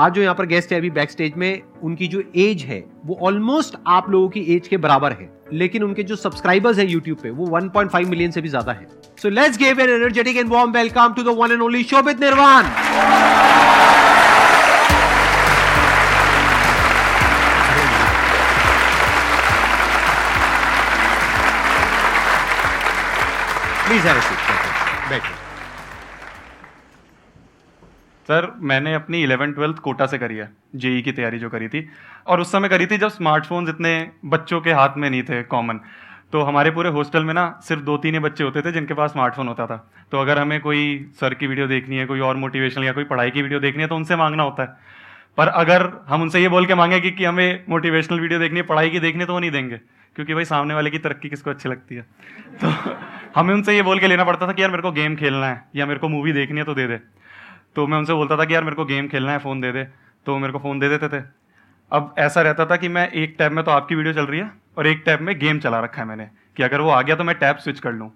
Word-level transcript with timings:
आज 0.00 0.12
जो 0.12 0.22
यहाँ 0.22 0.34
पर 0.34 0.46
गेस्ट 0.46 0.70
है 0.72 0.78
अभी 0.78 0.90
बैक 0.90 1.10
स्टेज 1.10 1.32
में, 1.36 1.62
उनकी 1.82 2.06
जो 2.08 2.22
एज 2.38 2.62
है, 2.64 2.78
वो 3.06 3.18
ऑलमोस्ट 3.22 3.74
आप 3.86 4.08
लोगों 4.10 4.28
की 4.28 4.40
एज 4.54 4.68
के 4.68 4.76
बराबर 4.76 5.12
है। 5.12 5.28
लेकिन 5.52 5.82
उनके 5.82 6.02
जो 6.02 6.16
सब्सक्राइबर्स 6.16 6.78
है 6.78 6.86
यूट्यूब 6.86 7.18
पे, 7.22 7.30
वो 7.30 7.46
1.5 7.50 8.06
मिलियन 8.06 8.30
से 8.30 8.40
भी 8.40 8.48
ज़्यादा 8.48 8.72
है। 8.72 8.86
So 9.22 9.28
let's 9.30 9.58
give 9.58 9.80
an 9.80 9.90
energetic 9.90 10.36
and 10.36 10.48
warm 10.50 10.72
welcome 10.72 11.12
to 11.14 11.22
the 11.22 11.36
one 11.38 11.52
and 11.52 11.62
only 11.62 11.82
Shobhit 11.84 12.20
Nirvana 12.20 12.64
please 23.84 24.06
have 24.06 24.16
a 24.16 24.20
seat 24.20 25.10
बैठिए 25.10 25.39
सर 28.30 28.46
मैंने 28.62 28.92
अपनी 28.94 29.22
इलेवन 29.22 29.52
ट्वेल्थ 29.52 29.78
कोटा 29.78 30.06
से 30.06 30.18
करी 30.18 30.36
है 30.36 30.48
जेई 30.76 31.00
की 31.02 31.12
तैयारी 31.12 31.38
जो 31.38 31.48
करी 31.50 31.68
थी। 31.68 31.88
और 32.26 32.40
उस 32.40 32.52
समय 32.52 32.68
करी 32.68 32.86
थी 32.86 32.98
जब 32.98 33.08
स्मार्टफोन्स 33.08 33.68
इतने 33.68 33.94
बच्चों 34.26 34.60
के 34.60 34.72
हाथ 34.72 34.96
में 34.96 35.08
नहीं 35.10 35.22
थे 35.22 35.42
कॉमन 35.44 35.80
तो 36.32 36.42
हमारे 36.42 36.70
पूरे 36.70 36.90
हॉस्टल 36.90 37.24
में 37.24 37.32
ना 37.34 37.44
सिर्फ़ 37.64 37.82
दो 37.82 37.96
तीन 37.96 38.14
ही 38.14 38.20
बच्चे 38.20 38.44
होते 38.44 38.62
थे 38.62 38.72
जिनके 38.72 38.94
पास 38.94 39.12
स्मार्टफ़ोन 39.12 39.48
होता 39.48 39.66
था। 39.66 39.76
तो 40.12 40.18
अगर 40.18 40.38
हमें 40.38 40.60
कोई 40.60 40.82
सर 41.20 41.34
की 41.34 41.46
वीडियो 41.46 41.66
देखनी 41.66 41.96
है 41.96 42.06
कोई 42.06 42.20
और 42.20 42.36
मोटिवेशनल 42.36 42.84
या 42.84 42.92
कोई 42.92 43.04
पढ़ाई 43.04 43.30
की 43.30 43.42
वीडियो 43.42 43.60
देखनी 43.60 43.82
है 43.82 43.88
तो 43.88 43.96
उनसे 43.96 44.16
मांगना 44.16 44.42
होता 44.42 44.62
है। 44.62 44.68
पर 45.38 45.48
अगर 45.48 45.90
हम 46.08 46.22
उनसे 46.22 46.40
ये 46.40 46.48
बोल 46.48 46.66
के 46.66 46.74
मांगे 46.74 47.00
कि, 47.00 47.10
कि 47.10 47.24
हमें 47.24 47.64
मोटिवेशनल 47.68 48.20
वीडियो 48.20 48.40
देखनी 48.40 48.60
है 48.60 48.66
पढ़ाई 48.66 48.90
की 48.90 49.00
देखनी 49.00 49.20
है 49.20 49.26
तो 49.26 49.32
वो 49.32 49.38
नहीं 49.38 49.50
देंगे। 49.50 49.76
क्योंकि 50.16 50.34
भाई 50.34 50.44
सामने 50.44 50.74
वाले 50.74 50.90
की 50.90 50.98
तरक्की 50.98 51.28
किसको 51.28 51.50
अच्छी 51.50 51.68
लगती 51.68 51.94
है? 51.94 52.02
तो 52.64 52.72
हमें 53.36 53.54
उनसे 53.54 53.76
ये 53.76 53.82
बोल 53.82 53.98
के 53.98 54.06
लेना 54.06 54.24
पड़ता 54.24 54.48
था 54.48 54.52
कि 54.52 54.62
यार 54.62 54.70
मेरे 54.70 54.82
को 54.82 54.92
गेम 54.92 55.16
खेलना 55.16 55.46
है 55.46 55.62
या 55.76 55.86
मेरे 55.86 56.00
को 56.00 56.08
मूवी 56.08 56.32
देखनी 56.32 56.58
है 56.58 56.64
तो 56.64 56.74
दे 56.74 56.86
दे। 56.86 56.98
तो 57.76 57.86
मैं 57.86 57.98
उनसे 57.98 58.12
बोलता 58.12 58.36
था 58.36 58.44
कि 58.44 58.54
यार 58.54 58.64
मेरे 58.64 58.76
को 58.76 58.84
गेम 58.84 59.08
खेलना 59.08 59.32
है 59.32 59.38
फ़ोन 59.38 59.60
दे 59.60 59.72
दे। 59.72 59.84
तो 60.26 60.38
मेरे 60.38 60.52
को 60.52 60.58
फ़ोन 60.58 60.78
दे 60.78 60.88
देते 60.88 61.08
थे। 61.08 61.22
अब 61.92 62.14
ऐसा 62.18 62.42
रहता 62.42 62.66
था 62.66 62.76
कि 62.76 62.88
मैं 62.88 63.08
एक 63.10 63.34
टैब 63.38 63.52
में 63.52 63.64
तो 63.64 63.70
आपकी 63.70 63.94
वीडियो 63.94 64.14
चल 64.14 64.26
रही 64.26 64.40
है 64.40 64.50
और 64.78 64.86
एक 64.86 65.02
टैब 65.06 65.20
में 65.20 65.38
गेम 65.38 65.58
चला 65.60 65.80
रखा 65.80 66.02
है 66.02 66.08
मैंने 66.08 66.28
कि 66.56 66.62
अगर 66.62 66.80
वो 66.80 66.90
आ 66.90 67.00
गया 67.02 67.16
तो 67.16 67.24
मैं 67.24 67.34
टैब 67.38 67.56
स्विच 67.56 67.80
कर 67.80 67.92
लूँ। 67.92 68.10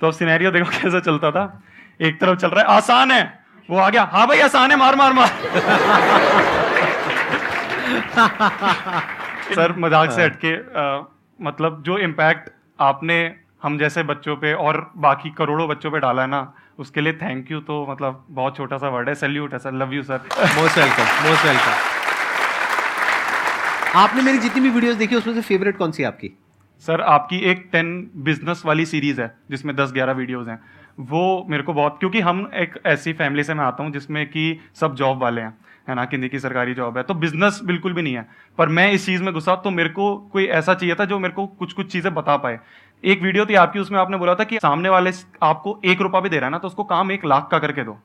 तो 0.00 0.06
अब 0.06 0.12
सिनेरियो 0.12 0.50
देखो 0.50 0.70
कैसा 0.80 1.00
चलता 1.00 1.30
था। 1.30 1.62
एक 2.00 2.20
तरफ़ 2.20 2.38
चल 2.38 2.48
रहा 2.48 2.60
है 2.60 2.66
आसान 2.76 3.10
है। 3.10 3.44
वो 3.68 3.78
आ 3.78 3.88
गया 3.90 4.02
हाँ 4.12 4.26
भाई 4.28 4.40
आसान 4.40 4.70
है 4.70 4.76
मार 4.76 4.96
मार 4.96 5.12
मार। 5.12 5.28
सर 9.54 9.74
मज़ाक 9.78 10.10
से 10.10 10.24
हटके 10.24 10.56
मतलब 11.38 11.82
जो 11.86 11.98
इम्पैक्ट 11.98 12.50
आपने 12.80 13.34
हम 13.62 13.78
जैसे 13.78 14.02
बच्चों 14.02 14.36
पे 14.36 14.52
और 14.52 14.90
बाकी 14.96 15.30
करोड़ों 15.30 15.68
बच्चों 15.68 15.90
पे 15.90 16.00
डाला 16.00 16.22
है 16.22 16.28
ना 16.28 16.54
उसके 16.78 17.00
लिए 17.00 17.12
थैंक 17.14 17.50
यू 17.50 17.60
तो 17.62 17.86
मतलब 17.90 18.24
बहुत 18.30 18.56
छोटा 18.56 18.78
सा 18.78 18.88
वर्ड 18.88 19.08
है। 19.08 19.14
सैल्यूट 19.14 19.52
है 19.52 19.58
sir 19.58 19.72
love 19.74 19.92
you 19.94 20.02
sir 20.02 20.20
most 20.56 20.78
welcome 20.78 21.28
most 21.28 21.44
welcome 21.46 21.72
आपने 23.96 24.22
मेरी 24.22 24.38
जितनी 24.38 24.60
भी 24.60 24.70
वीडियोस 24.70 24.96
देखी 24.96 25.16
उसमें 25.16 25.34
से 25.34 25.40
फेवरेट 25.42 25.76
कौन 25.76 25.90
सी 25.92 26.02
आपकी? 26.04 26.30
सर 26.84 27.00
आपकी 27.00 27.38
एक 27.50 27.68
टेन 27.72 28.10
बिज़नेस 28.24 28.62
वाली 28.66 28.86
सीरीज़ 28.86 29.20
है 29.20 29.34
जिसमें 29.50 29.74
दस 29.76 29.92
ग्यारह 29.92 30.12
वीडियोस 30.12 30.48
हैं। 30.48 30.58
वो 31.02 31.46
मेरे 31.50 31.62
को 31.62 31.72
बहुत 31.72 31.96
क्योंकि 32.00 32.20
हम 32.20 32.50
एक 32.54 32.74
ऐसी 32.86 33.12
फैमिली 33.12 33.44
से 33.44 33.54
मैं 33.54 33.64
आता 33.64 33.82
हूँ 33.84 33.92
जिसमें 33.92 34.26
कि 34.26 34.58
सब 34.80 34.94
जॉब 34.94 35.22
वाले 35.22 35.40
हैं 35.40 35.56
है 35.88 35.94
ना? 35.94 36.04
किन्हीं 36.04 36.30
की 36.30 36.38
सरकारी 36.38 36.74
जॉब 36.74 36.96
है। 36.98 37.02
तो 37.02 37.14
बिज़नेस 37.14 37.60
बिल्कुल 37.64 37.92
भी 37.92 38.02
नहीं 38.02 38.14
है। 38.14 38.26
पर 38.58 38.68
मैं 38.68 38.90
इस 38.92 39.06
चीज़ 39.06 39.22
में 39.22 39.32
घुसा 39.34 39.54
तो 39.56 39.70
मेरे 39.70 39.88
को 39.88 40.16
कोई 40.32 40.44
ऐसा 40.58 40.74
चाहिए 40.74 40.94
था 40.94 41.04
जो 41.04 41.18
मेरे 41.18 41.34
को 41.34 41.46
कुछ 41.46 41.72
कुछ 41.72 41.92
चीज़ें 41.92 42.12
बता 42.14 42.36
पाए। 42.36 42.58
एक 43.04 43.22
वीडियो 43.22 43.44
थी 43.46 43.54
आपकी, 43.56 43.78
उसमें 43.78 43.98
आपने 44.00 44.16
बोला 44.16 44.34
था 44.34 44.44
कि 44.44 44.58
सामने 44.58 44.88
वाले 44.88 45.10
आपको 45.42 45.80
एक 45.84 46.00
रुपया 46.00 46.20
भी 46.20 46.28
दे 46.28 46.36
रहा 46.36 46.46
है 46.46 46.52
ना 46.52 46.58
तो 46.58 46.68
उसको 46.68 46.84
काम 46.86 47.12
एक 47.12 47.24
लाख 47.26 47.48
का 47.50 47.58
करके 47.58 47.84
दो। 47.84 47.96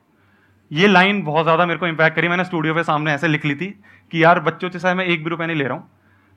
ये 0.70 0.86
लाइन 0.88 1.22
बहुत 1.24 1.44
ज़्यादा 1.44 1.66
मेरे 1.66 1.78
को 1.78 1.86
इम्पैक्ट 1.86 2.16
करी। 2.16 2.28
मैंने 2.28 2.44
स्टूडियो 2.44 2.74
पे 2.74 2.82
सामने 2.84 3.12
ऐसे 3.12 3.28
लिख 3.28 3.44
ली 3.44 3.54
थी 3.54 3.66
कि 4.12 4.22
यार, 4.24 4.40
बच्चों 4.40 4.70
से 4.70 4.94
मैं 4.94 5.04
एक 5.06 5.24
भी 5.24 5.30
रुपया 5.30 5.46
नहीं 5.46 5.56
ले 5.56 5.64
रहा 5.64 5.74
हूँ, 5.74 5.88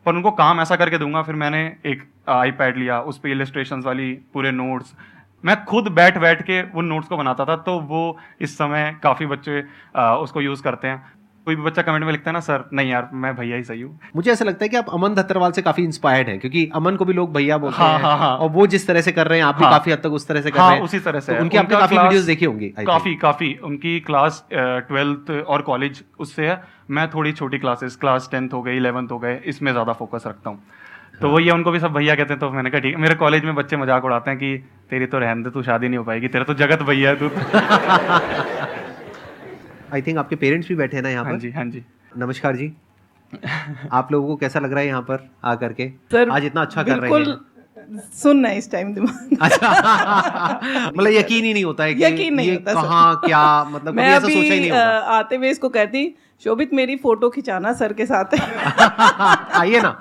पर 0.06 0.16
उनको 0.16 0.32
काम 0.34 0.62
ऐसा 0.62 0.76
करके 0.76 0.98
दूँगा। 0.98 1.22
फिर 1.24 1.36
मैंने 1.38 1.66
एक 1.86 2.04
आईपैड 2.32 2.78
लिया, 2.78 3.00
उस 3.02 3.18
पर 3.18 3.30
इलेस्ट्रेशन 3.30 3.82
वाली 3.82 4.14
पूरे 4.34 4.52
नोट्स 4.54 4.96
मैं 5.44 5.64
खुद 5.66 5.88
बैठ 5.92 6.18
बैठ 6.18 6.42
के 6.42 6.62
उन 6.72 6.86
नोट्स 6.86 7.08
को 7.08 7.18
बनाता 7.18 7.46
था 7.46 7.56
तो 7.58 7.80
वो 7.82 8.18
इस 8.42 8.58
समय 8.58 8.96
काफ़ी 9.04 9.26
बच्चे 9.28 9.62
उसको 9.96 10.42
यूज़ 10.42 10.62
करते 10.64 10.88
हैं। 10.88 11.14
कोई 11.48 11.56
भी 11.56 11.62
बच्चा 11.62 11.82
कमेंट 11.82 12.04
में 12.06 12.12
लिखता 12.12 12.30
है 12.30 12.34
ना 12.34 12.40
सर 12.40 12.64
नहीं 12.74 12.90
यार 12.92 13.10
मैं 13.14 13.36
भैया 13.36 13.56
ही 13.56 13.64
सही 13.64 13.82
हूँ. 13.82 14.00
मुझे 14.16 14.32
ऐसा 14.32 14.46
लगता 14.46 14.66
है 14.66 14.70
कि 14.70 14.78
आप 14.78 14.90
अमन 14.94 15.16
धत्तरवाल 15.16 15.52
से 15.52 15.62
काफ़ी 15.62 15.84
इंस्पायर्ड 15.84 16.30
हैं 16.30 16.40
क्योंकि 16.40 16.70
अमन 16.76 16.96
को 16.96 17.06
भी 17.06 17.14
लोग 17.14 17.34
भैया 17.34 17.58
बोलते 17.58 17.78
हाँ, 17.78 17.94
हैं 17.94 18.04
हाँ, 18.04 18.18
हाँ। 18.18 18.38
और 18.38 18.50
वो 18.50 18.68
जिस 18.68 18.88
तरह 18.88 19.02
से 19.02 19.12
कर 19.12 19.28
रहे 19.28 19.40
हैं 19.40 19.46
आप 19.46 19.56
भी 19.56 19.64
हाँ। 19.64 19.72
काफ़ी 19.72 19.92
हद 19.92 20.00
तक 20.04 20.12
उस 20.12 20.28
तरह 20.28 20.42
से 20.42 20.52
कर 20.52 20.60
हाँ 20.60 20.70
रहे 20.70 20.78
हैं। 20.78 20.84
उसी 20.86 21.00
तरह 21.02 21.20
से 21.20 21.34
तो 21.34 21.42
उनकी 21.42 21.58
आपने 21.58 21.78
काफ़ी 21.78 21.98
वीडियोस 21.98 22.24
देखी 22.26 22.46
होंगी 22.46 22.70
काफ़ी 22.80 23.16
काफ़ी 23.18 23.54
उनकी 23.64 24.00
क्लास 24.02 24.44
ट्वेल्थ 24.54 25.32
और 25.32 25.62
कॉलेज 25.64 26.04
उससे 26.20 26.48
है। 26.48 26.62
मैं 26.92 27.10
थोड़ी 27.10 27.32
छोटी 27.34 27.58
क्लासेस 27.58 27.96
क्लास 27.96 28.30
टेंथ 28.32 28.50
हो 28.54 28.62
गई 28.62 28.78
इलेवंथ 28.78 29.12
हो 29.12 29.20
गए 29.20 29.40
इसमें 29.46 29.72
ज़्यादा 29.72 29.94
फोकस 29.94 30.24
रखता 30.28 30.50
हूँ। 30.50 30.60
तो 31.22 31.30
वही 31.30 31.46
है 31.46 31.54
उनको 31.54 31.72
भी 31.72 31.80
सब 31.80 31.94
भैया 31.94 32.16
कहते 32.16 32.34
हैं 32.34 32.40
तो 32.40 32.50
मैंने 32.52 32.70
कहा 32.70 32.82
ठीक 32.82 32.96
है। 32.96 33.02
मेरे 33.02 33.16
कॉलेज 33.16 33.46
में 33.46 33.54
बच्चे 33.56 33.78
मज़ाक 33.78 34.06
उड़ाते 34.06 34.32
हैं 34.32 34.40
कि 34.40 34.58
तेरी 34.90 35.06
तो 35.06 35.20
रहन 35.20 35.44
दे 35.44 35.50
तू 35.50 35.64
शादी 35.64 35.88
नहीं 35.88 35.98
हो 35.98 36.04
पाएगी 36.04 36.28
तेरा 36.28 36.44
तो 36.44 36.54
जगत 36.56 36.82
भैया 36.84 37.10
है 37.10 37.16
तू। 37.20 37.30
आई 39.94 40.02
थिंक 40.02 40.18
आपके 40.18 40.36
पेरेंट्स 40.36 40.68
भी 40.68 40.76
बैठे 40.76 40.98
हैं 40.98 41.04
ना 41.04 41.10
यहाँ 41.10 41.24
हाँ 41.26 41.34
पर? 41.34 41.40
जी 41.40 41.52
हाँ 41.52 41.66
जी। 41.66 41.84
नमस्कार 42.18 42.56
जी। 42.56 42.72
आप 44.00 44.12
लोगों 44.12 44.28
को 44.28 44.36
कैसा 44.36 44.60
लग 44.60 44.72
रहा 44.72 44.80
है 44.80 44.88
यहाँ 44.88 45.02
पर 45.02 45.30
आ 45.46 45.54
करके 45.64 45.88
सर 46.12 46.30
आज 46.30 46.46
इतना 46.46 46.62
अच्छा 46.62 46.84
कर 46.84 47.00
रहे 47.00 47.12
हैं। 47.12 48.02
सुनना 48.22 48.50
है 48.50 48.58
इस 48.58 48.72
टाइम 48.72 48.94
दिमाग 48.94 49.38
अच्छा। 49.42 49.70
मतलब 50.98 51.12
यकीन 51.12 51.46
ही 51.46 51.54
नहीं 51.54 51.64
होता 51.64 51.84
है 51.84 51.94
कि 51.94 52.04
यकीन 52.04 52.34
नहीं 52.36 52.48
ये 52.48 52.54
होता। 52.56 52.74
कहाँ 52.74 53.16
क्या 53.26 53.42
मतलब 53.64 53.88
कभी 53.88 53.98
मैं 53.98 54.10
ऐसा 54.10 54.28
सोचा 54.28 54.40
ही 54.40 54.60
नहीं 54.60 54.70
होगा। 54.72 54.84
आते 55.18 55.36
हुए 55.36 55.50
इसको 55.50 55.70
कहती 55.70 56.06
शोभित 56.46 56.74
मेरी 56.74 56.96
फ़ोटो 57.04 57.30
खिंचाना 57.30 57.74
सर 57.74 57.94
के 57.94 58.06
साथ। 58.06 58.36
आइए 59.60 59.82
ना। 59.82 59.98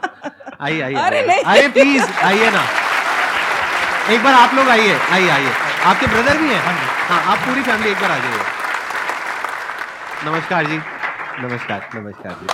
आइए 0.60 0.80
आइए 0.80 0.94
अरे 0.96 1.26
नहीं। 1.26 1.42
अरे 1.44 1.68
प्लीज़ 1.68 2.12
आइए 2.24 2.50
ना। 2.50 2.64
एक 4.14 4.24
बार 4.24 4.34
आप 4.34 4.54
लोग 4.54 4.68
आइए 4.68 4.96
आइए 5.12 5.28
आइए। 5.30 5.52
आपके 5.84 6.06
ब्रदर 6.06 6.38
भी 6.38 6.48
हैं? 6.48 6.60
हाँ 7.08 7.22
आप 7.32 7.38
पूरी 7.38 7.62
फैमिली 7.62 7.90
एक 7.90 7.96
बार 7.96 8.10
आ 8.10 8.18
जाइए। 8.18 8.60
नमस्कार 10.24 10.66
जी। 10.66 10.76
नमस्कार 11.42 11.88
नमस्कार 11.94 12.32
जी। 12.32 12.46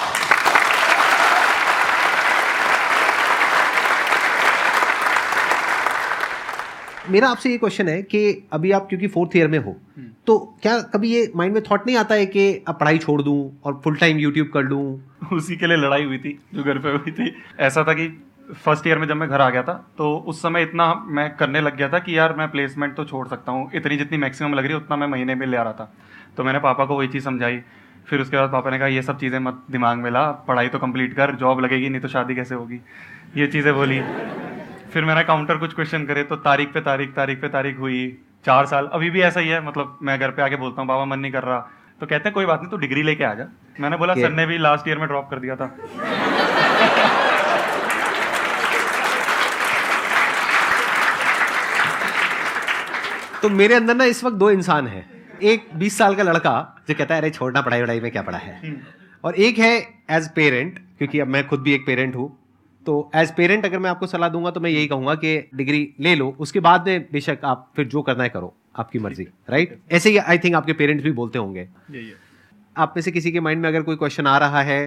मेरा 7.13 7.29
आपसे 7.29 7.51
ये 7.51 7.59
क्वेश्चन 7.59 7.89
है 7.89 8.03
कि 8.03 8.49
अभी 8.53 8.71
आप 8.73 8.87
क्योंकि 8.89 9.09
फोर्थ 9.09 9.37
ईयर 9.37 9.49
में 9.49 9.59
हो 9.59 9.77
तो 10.27 10.39
क्या 10.63 10.79
कभी 10.95 11.11
ये 11.11 11.31
माइंड 11.37 11.55
में 11.55 11.63
थॉट 11.71 11.87
नहीं 11.87 11.97
आता 11.97 12.15
है 12.15 12.27
कि 12.27 12.49
अब 12.69 12.79
पढ़ाई 12.81 12.99
छोड़ 12.99 13.21
दूँ 13.23 13.37
और 13.65 13.81
फुल 13.85 13.97
टाइम 13.97 14.19
यूट्यूब 14.19 14.49
कर 14.55 14.63
लूँ? 14.63 14.83
उसी 15.33 15.57
के 15.57 15.67
लिए 15.67 15.77
लड़ाई 15.77 16.05
हुई 16.05 16.19
थी 16.19 16.39
जो 16.55 16.63
घर 16.63 16.79
पे 16.79 16.91
हुई 16.91 17.13
थी। 17.13 17.35
ऐसा 17.61 17.85
था 17.89 17.93
कि 17.93 18.09
फ़र्स्ट 18.55 18.87
ईयर 18.87 18.99
में 18.99 19.07
जब 19.09 19.17
मैं 19.17 19.29
घर 19.29 19.41
आ 19.41 19.49
गया 19.51 19.63
था 19.63 19.73
तो 19.99 20.15
उस 20.29 20.41
समय 20.43 20.63
इतना 20.63 20.93
मैं 21.07 21.29
करने 21.37 21.61
लग 21.61 21.77
गया 21.77 21.89
था 21.89 21.99
कि 21.99 22.17
यार 22.19 22.33
मैं 22.33 22.51
प्लेसमेंट 22.51 22.95
तो 22.97 23.05
छोड़ 23.05 23.27
सकता 23.29 23.53
हूँ। 23.53 23.71
इतनी 23.75 23.97
जितनी 23.97 24.19
मैक्सिमम 24.19 24.55
लग 24.55 24.65
रही 24.65 24.73
है 24.73 24.77
उतना 24.77 24.97
मैं 24.97 25.07
महीने 25.07 25.35
में 25.35 25.47
ले 25.47 25.57
आ 25.57 25.63
रहा 25.63 25.73
था। 25.73 25.93
तो 26.37 26.45
मैंने 26.45 26.59
पापा 26.59 26.85
को 26.85 26.97
वही 26.99 27.09
चीज़ 27.09 27.25
समझाई। 27.25 27.61
फिर 28.07 28.21
उसके 28.21 28.37
बाद 28.37 28.51
पापा 28.51 28.71
ने 28.71 28.79
कहा 28.79 28.87
ये 28.89 29.03
सब 29.03 29.19
चीज़ें 29.19 29.39
मत 29.39 29.63
दिमाग 29.71 29.99
में 29.99 30.11
ला 30.11 30.31
पढ़ाई 30.49 30.69
तो 30.69 30.79
कंप्लीट 30.79 31.15
कर 31.15 31.35
जॉब 31.37 31.61
लगेगी 31.61 31.89
नहीं 31.89 32.01
तो 32.01 32.09
शादी 32.09 32.35
कैसे 32.35 32.55
होगी? 32.55 32.81
ये 33.37 33.47
चीज़ें 33.47 33.75
बोली। 33.75 34.01
फिर 34.93 35.05
मैंने 35.05 35.25
काउंटर 35.25 35.57
कुछ 35.57 35.75
क्वेश्चन 35.75 36.05
करे 36.07 36.23
तो 36.25 36.37
तारीख 36.39 36.73
पे 36.75 36.81
तारीख 36.81 37.15
तारीख 37.15 37.41
पे 37.41 37.49
तारीख 37.49 37.79
हुई 37.79 38.01
चार 38.47 38.67
साल। 38.67 38.87
अभी 38.93 39.11
भी 39.11 39.21
ऐसा 39.23 39.41
ही 39.41 39.49
है 39.49 39.61
मतलब 39.67 39.99
मैं 40.03 40.19
घर 40.21 40.31
पे 40.31 40.43
आके 40.43 40.57
बोलता 40.57 40.81
हूँ 40.81 40.89
बाबा 40.89 41.05
मन 41.05 41.19
नहीं 41.19 41.33
कर 41.33 41.43
रहा। 41.43 41.59
तो 42.01 42.07
कहते 42.07 42.29
हैं 42.29 42.33
कोई 42.35 42.47
बात 42.47 42.61
नहीं 42.61 42.71
तो 42.71 42.77
डिग्री 42.77 43.03
लेके 43.03 43.25
आ 43.25 43.35
जा। 43.35 43.47
मैंने 43.81 43.97
बोला 43.97 44.15
सर 44.15 44.31
ने 44.33 44.47
भी 44.47 44.59
लास्ट 44.59 44.89
ईयर 44.89 44.99
में 44.99 45.07
ड्रॉप 45.09 45.31
कर 45.31 45.39
दिया 45.39 45.57
था। 45.57 45.67
तो 53.43 53.49
मेरे 53.49 53.75
अंदर 53.75 53.95
ना 53.95 54.05
इस 54.05 54.23
वक्त 54.25 54.37
दो 54.37 54.51
इंसान 54.51 54.87
हैं। 54.87 55.05
एक 55.43 55.69
20 55.79 55.97
साल 55.99 56.15
का 56.15 56.23
लड़का 56.23 56.85
जो 56.89 56.95
कहता 56.95 57.15
है 57.15 57.21
अरे 57.21 57.31
छोड़ना 57.31 57.61
पढ़ाई 57.63 57.83
वढ़ाई 57.83 58.01
में 58.01 58.11
क्या 58.13 58.23
पढ़ा 58.23 58.39
है? 58.39 58.75
और 59.25 59.35
एक 59.37 59.59
है 59.59 59.77
एज 60.11 60.29
पेरेंट 60.29 60.79
क्योंकि 60.99 61.21
अब 61.21 61.29
मैं 61.29 61.47
खुद 61.49 61.61
भी 61.61 61.73
एक 61.75 61.87
पेरेंट 61.87 62.17
हूँ। 62.17 62.29
तो 62.87 63.11
एज 63.15 63.35
पेरेंट 63.37 63.65
अगर 63.65 63.79
मैं 63.79 63.91
आपको 63.91 64.07
सलाह 64.07 64.29
दूँगा 64.29 64.51
तो 64.51 64.61
मैं 64.61 64.71
यही 64.71 64.87
कहूँगा 64.87 65.15
कि 65.15 65.39
डिग्री 65.55 65.89
ले 66.01 66.15
लो। 66.15 66.35
उसके 66.41 66.61
बाद 66.61 66.89
में 66.89 67.07
बेशक 67.13 67.45
आप 67.45 67.71
फिर 67.77 67.87
जो 67.87 68.03
करना 68.03 68.23
है 68.23 68.29
करो 68.29 68.55
आपकी 68.77 68.99
मर्ज़ी 68.99 69.27
राइट 69.51 69.79
ऐसे 69.93 70.11
ही 70.11 70.17
आई 70.19 70.39
थिंक 70.39 70.55
आपके 70.55 70.73
पेरेंट्स 70.73 71.05
भी 71.05 71.13
बोलते 71.13 71.39
होंगे। 71.39 71.69
आप 72.77 72.95
में 72.97 73.03
से 73.03 73.11
किसी 73.11 73.33
के 73.33 73.41
माइंड 73.41 73.63
में 73.63 73.69
अगर 73.69 73.83
कोई 73.83 73.97
क्वेश्चन 73.97 74.27
आ 74.27 74.37
रहा 74.39 74.63
है 74.63 74.81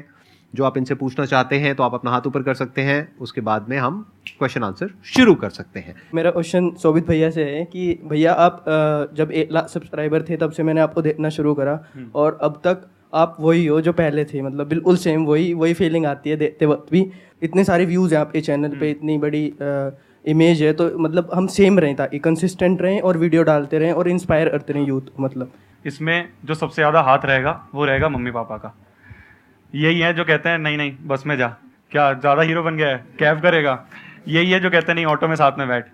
जो 0.54 0.64
आप 0.66 0.78
इनसे 0.78 0.96
पूछना 0.96 1.26
चाहते 1.26 1.60
हैं 1.60 1.76
तो 1.76 1.84
आप 1.84 1.94
अपना 1.94 2.12
हाथ 2.12 2.28
ऊपर 2.28 2.44
कर 2.44 2.54
सकते 2.56 2.82
हैं। 2.82 3.16
उसके 3.22 3.42
बाद 3.42 3.66
में 3.70 3.78
हम 3.78 4.06
क्वेश्चन 4.30 4.64
आंसर 4.64 4.90
शुरू 5.08 5.36
कर 5.36 5.50
सकते 5.52 5.80
हैं। 5.80 5.96
मेरा 6.14 6.32
क्वेश्चन 6.32 6.70
शोभित 6.82 7.08
भैया 7.08 7.30
से 7.32 7.44
है 7.46 7.64
कि 7.66 8.00
भैया 8.06 8.34
आप 8.36 8.64
जब 9.16 9.32
एक 9.34 9.52
लाख 9.52 9.68
सब्सक्राइबर 9.70 10.24
थे 10.24 10.38
तब 10.38 10.52
से 10.52 10.64
मैंने 10.64 10.82
आपको 10.82 11.02
देखना 11.02 11.30
शुरू 11.32 11.54
करा 11.54 11.80
और 12.16 12.38
अब 12.42 12.62
तक 12.64 12.90
आप 13.14 13.38
वही 13.40 13.66
हो 13.66 13.80
जो 13.82 13.94
पहले 13.94 14.26
थे। 14.26 14.42
मतलब 14.42 14.68
बिल्कुल 14.68 14.98
सेम 14.98 15.26
वही 15.26 15.54
वही 15.54 15.74
फीलिंग 15.74 16.06
आती 16.06 16.30
है 16.30 16.36
देखते 16.38 16.66
वक्त 16.66 16.92
भी। 16.92 17.06
इतने 17.44 17.64
सारे 17.64 17.86
व्यूज़ 17.86 18.14
हैं 18.14 18.22
आपके 18.22 18.42
चैनल 18.42 18.78
पे 18.80 18.90
इतनी 18.92 19.18
बड़ी 19.18 19.46
इमेज 20.26 20.62
है। 20.64 20.72
तो 20.74 20.90
मतलब 21.00 21.30
हम 21.34 21.48
सेम 21.50 21.80
रहें 21.80 21.96
ताकि 21.96 22.20
कंसिस्टेंट 22.20 22.82
रहें 22.82 23.02
और 23.02 23.18
वीडियो 23.18 23.44
डालते 23.44 23.80
रहें 23.80 23.92
और 23.94 24.10
इंस्पायर 24.10 24.50
करते 24.50 24.74
रहें 24.74 24.88
यूथ 24.88 25.12
मतलब। 25.20 25.52
इसमें 25.86 26.30
जो 26.46 26.54
सबसे 26.56 26.76
ज़्यादा 26.76 27.02
हाथ 27.02 27.26
रहेगा 27.26 27.60
वो 27.74 27.86
रहेगा 27.86 28.10
मम्मी 28.10 28.32
पापा 28.32 28.58
का। 28.58 28.74
यही 29.74 30.00
है 30.00 30.14
जो 30.14 30.24
कहते 30.26 30.50
हैं, 30.50 30.58
नहीं 30.58 30.78
नहीं, 30.78 30.96
बस 31.04 31.24
में 31.28 31.36
जा। 31.38 31.48
क्या 31.92 32.12
ज़्यादा 32.14 32.42
हीरो 32.42 32.64
बन 32.64 32.78
गया 32.78 32.88
है? 32.88 32.98
कैब 33.20 33.42
करेगा? 33.42 33.84
यही 34.28 34.52
है 34.52 34.60
जो 34.60 34.70
कहते 34.70 34.88
हैं, 34.88 34.96
नहीं 34.96 35.06
ऑटो 35.06 35.28
में 35.28 35.36
साथ 35.36 35.58
में 35.58 35.68
बैठ। 35.68 35.86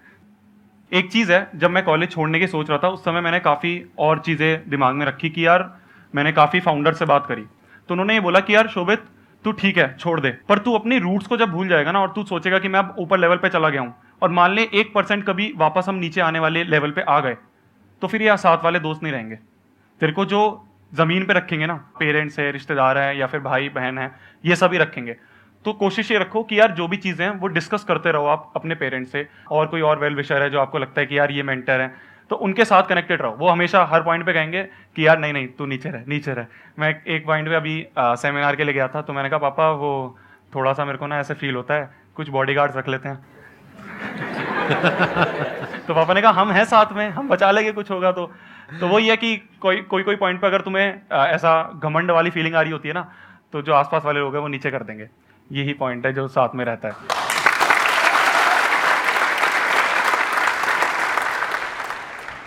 एक 0.92 1.12
चीज़ 1.12 1.32
है, 1.32 1.50
जब 1.56 1.72
मैं 1.72 1.84
कॉलेज 1.84 2.12
छोड़ने 2.12 2.40
की 2.40 2.48
सोच 2.48 2.70
रहा 2.70 2.80
था, 2.80 2.90
उस 2.90 3.04
समय 3.06 3.22
मैंने 3.22 3.40
काफ़ी 3.40 3.84
और 4.00 4.20
चीज़ें 4.20 4.70
दिमाग 4.70 4.96
में 4.96 5.06
रखी 5.06 5.30
कि 5.30 5.46
यार, 5.48 5.70
मैंने 6.14 6.32
काफ़ी 6.32 6.60
फाउंडर 6.60 6.94
से 6.94 7.06
बात 7.06 7.26
करी। 7.26 7.42
तो 7.42 7.94
उन्होंने 7.94 8.14
ये 8.14 8.20
बोला 8.20 8.40
कि, 8.40 8.56
यार, 8.56 8.68
शोभित, 8.68 9.04
तू 9.46 9.52
ठीक 9.52 9.78
है, 9.78 9.96
छोड़ 9.98 10.20
दे। 10.20 10.30
पर 10.50 10.58
तू 10.58 10.74
अपनी 10.74 11.00
रूट्स 11.00 11.28
को 11.28 11.38
जब 11.38 11.52
भूल 11.52 11.68
जाएगा 11.68 11.92
ना, 11.92 12.00
और 12.00 12.12
तू 12.12 12.24
सोचेगा 12.24 12.60
कि 12.60 12.68
मैं 12.68 12.80
अब 12.80 12.96
ऊपर 13.00 13.20
लेवल 13.20 13.38
पे 13.38 13.50
चला 13.50 13.70
गया 13.70 13.82
हूँ, 13.82 13.94
और 14.22 14.30
मान 14.30 14.54
ले 14.54 14.68
एक 14.74 14.94
परसेंट 14.94 15.26
कभी 15.26 15.52
वापस 15.58 15.86
हम 15.90 15.96
नीचे 15.96 16.22
आने 16.22 16.40
वाले 16.40 16.64
लेवल 16.64 16.92
पे 16.92 17.02
आ 17.02 17.20
गए 17.20 17.38
तो 18.02 18.08
फिर 18.08 18.22
ये 18.22 18.38
साथ 18.38 18.64
वाले 18.64 18.80
दोस्त 18.80 19.04
नहीं 19.04 19.14
रहेंगे। 19.14 19.36
तेरे 20.02 20.12
को 20.12 20.26
जो 20.26 20.40
ज़मीन 20.92 21.26
पे 21.26 21.34
रखेंगे 21.34 21.66
ना 21.66 21.74
पेरेंट्स 22.00 22.40
है, 22.40 22.52
रिश्तेदार 22.52 22.98
हैं, 22.98 23.14
या 23.16 23.28
फिर 23.28 23.40
भाई, 23.40 23.70
बहन 23.70 23.98
है, 23.98 24.12
ये 24.46 24.56
सभी 24.56 24.78
रखेंगे। 24.78 25.16
तो 25.66 25.74
कोशिश 25.74 26.12
ये 26.12 26.18
रखो 26.18 26.44
कि 26.44 26.60
यार 26.60 26.72
जो 26.72 26.88
भी 26.88 26.98
चीज़ें 26.98 27.26
हैं, 27.26 27.34
वो 27.40 27.48
डिस्कस 27.48 27.84
करते 27.84 28.12
रहो 28.12 28.26
आप 28.26 28.52
अपने 28.56 28.76
पेरेंट्स 28.76 29.12
से, 29.12 29.28
और 29.52 29.68
कोई 29.68 29.82
और 29.82 30.00
वेल 30.00 30.16
विशर 30.16 30.42
है 30.42 30.50
जो 30.50 30.60
आपको 30.60 30.78
लगता 30.78 31.02
है 31.02 31.08
कि 31.08 31.18
यार 31.20 31.32
ये 31.32 31.44
मेंटर 31.44 31.82
है 31.82 32.16
तो 32.32 32.36
उनके 32.36 32.66
साथ 32.66 32.84
कनेक्टेड 32.84 33.22
रहो। 33.22 33.36
वो 33.40 33.50
हमेशा 33.50 33.84
हर 33.86 34.02
पॉइंट 34.04 34.26
पे 34.26 34.34
कहेंगे 34.34 34.64
कि 34.96 35.06
यार 35.08 35.20
नहीं 35.20 35.34
नहीं, 35.34 35.48
तू 35.48 35.66
नीचे 35.66 35.90
रह 35.90 36.04
नीचे 36.08 36.34
रह। 36.34 36.46
मैं 36.80 36.90
एक 37.08 37.26
पॉइंट 37.26 37.48
पे 37.48 37.56
अभी 37.56 37.88
सेमिनार 38.00 38.56
के 38.56 38.64
लिए 38.64 38.74
गया 38.74 38.88
था 38.88 39.02
तो 39.02 39.14
मैंने 39.14 39.30
कहा, 39.30 39.40
पापा, 39.40 39.70
वो 39.72 40.18
थोड़ा 40.56 40.74
सा 40.74 40.86
मेरे 40.86 40.98
को 40.98 41.08
ना 41.08 41.20
ऐसे 41.20 41.34
फील 41.34 41.56
होता 41.56 41.74
है, 41.74 41.90
कुछ 42.16 42.30
बॉडी 42.30 42.56
रख 42.58 42.88
लेते 42.90 43.10
हैं। 43.10 43.26
तो 45.88 45.94
पापा 45.94 46.14
ने 46.14 46.22
कहा, 46.22 46.32
हम 46.32 46.52
हैं 46.52 46.66
साथ 46.66 46.94
में, 46.94 47.10
हम 47.10 47.30
बचा 47.30 47.52
लेंगे 47.52 47.72
कुछ 47.72 47.92
होगा 47.92 48.12
तो। 48.12 48.32
तो 48.80 48.88
वही 48.88 49.08
है 49.08 49.16
कि 49.18 49.36
कोई 49.62 49.82
कोई 49.84 50.04
कोई 50.04 50.16
पॉइंट 50.16 50.42
पे 50.42 50.48
अगर 50.48 50.62
तुम्हें 50.62 50.86
ऐसा 51.12 51.52
घमंड 51.84 52.12
वाली 52.12 52.30
फीलिंग 52.30 52.56
आ 52.56 52.62
रही 52.62 52.72
होती 52.72 52.88
है 52.88 52.94
ना 52.94 53.08
तो 53.54 53.62
जो 53.62 53.74
आसपास 53.74 54.06
वाले 54.06 54.20
लोग 54.20 54.34
हैं 54.36 54.42
वो 54.42 54.48
नीचे 54.48 54.72
कर 54.72 54.84
देंगे। 54.84 55.08
यही 55.50 55.74
पॉइंट 55.74 56.06
है 56.06 56.14
जो 56.14 56.28
साथ 56.28 56.56
में 56.56 56.64
रहता 56.66 56.88
है। 56.88 57.26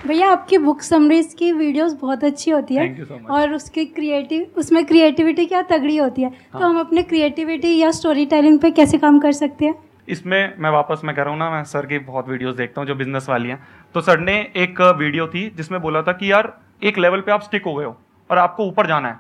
भैया 0.07 0.31
आपकी 0.31 0.59
बुक 0.59 0.81
समरीज 0.83 1.35
की 1.39 1.51
वीडियोस 1.53 1.93
बहुत 2.01 2.25
अच्छी 2.25 2.51
होती 2.51 2.75
है 2.75 2.87
so 2.99 3.21
और 3.31 3.53
उसकी 3.55 3.85
क्रिएटिव 3.87 4.59
उसमें 4.59 4.85
क्रिएटिविटी 4.87 5.47
क्या 5.47 5.63
तगड़ी 5.63 5.97
होती 5.97 6.23
है? 6.23 6.29
हाँ. 6.29 6.61
तो 6.61 6.67
हम 6.67 6.79
अपने 6.81 7.03
क्रिएटिविटी 7.03 7.77
या 7.79 7.91
स्टोरी 7.91 8.27
टेलिंग 8.27 8.59
पे 8.61 8.71
कैसे 8.71 8.99
काम 8.99 9.19
कर 9.21 9.33
सकते 9.33 9.65
हैं? 9.65 9.75
इसमें 10.09 10.55
मैं 10.59 10.71
वापस 10.71 11.01
मैं 11.05 11.15
कह 11.17 11.23
रहा 11.23 11.31
हूँ 11.31 11.39
ना 11.39 11.51
मैं 11.51 11.63
सर 11.65 11.87
की 11.87 11.99
बहुत 11.99 12.29
वीडियोस 12.29 12.55
देखता 12.57 12.81
हूँ 12.81 12.89
जो 12.89 12.95
बिज़नेस 12.95 13.29
वाली 13.29 13.49
हैं। 13.49 13.59
तो 13.95 14.01
सर 14.01 14.19
ने 14.21 14.35
एक 14.57 14.81
वीडियो 14.99 15.27
थी 15.29 15.49
जिसमें 15.51 15.81
बोला 15.83 16.03
था 16.03 16.13
कि 16.13 16.31
यार, 16.33 16.53
एक 16.83 16.99
लेवल 16.99 17.21
पे 17.21 17.33
आप 17.33 17.43
स्टिक 17.43 17.65
हो 17.65 17.75
गए 17.75 17.85
हो 17.85 17.97
और 18.31 18.39
आपको 18.39 18.65
ऊपर 18.65 18.87
जाना 18.87 19.09
है। 19.09 19.19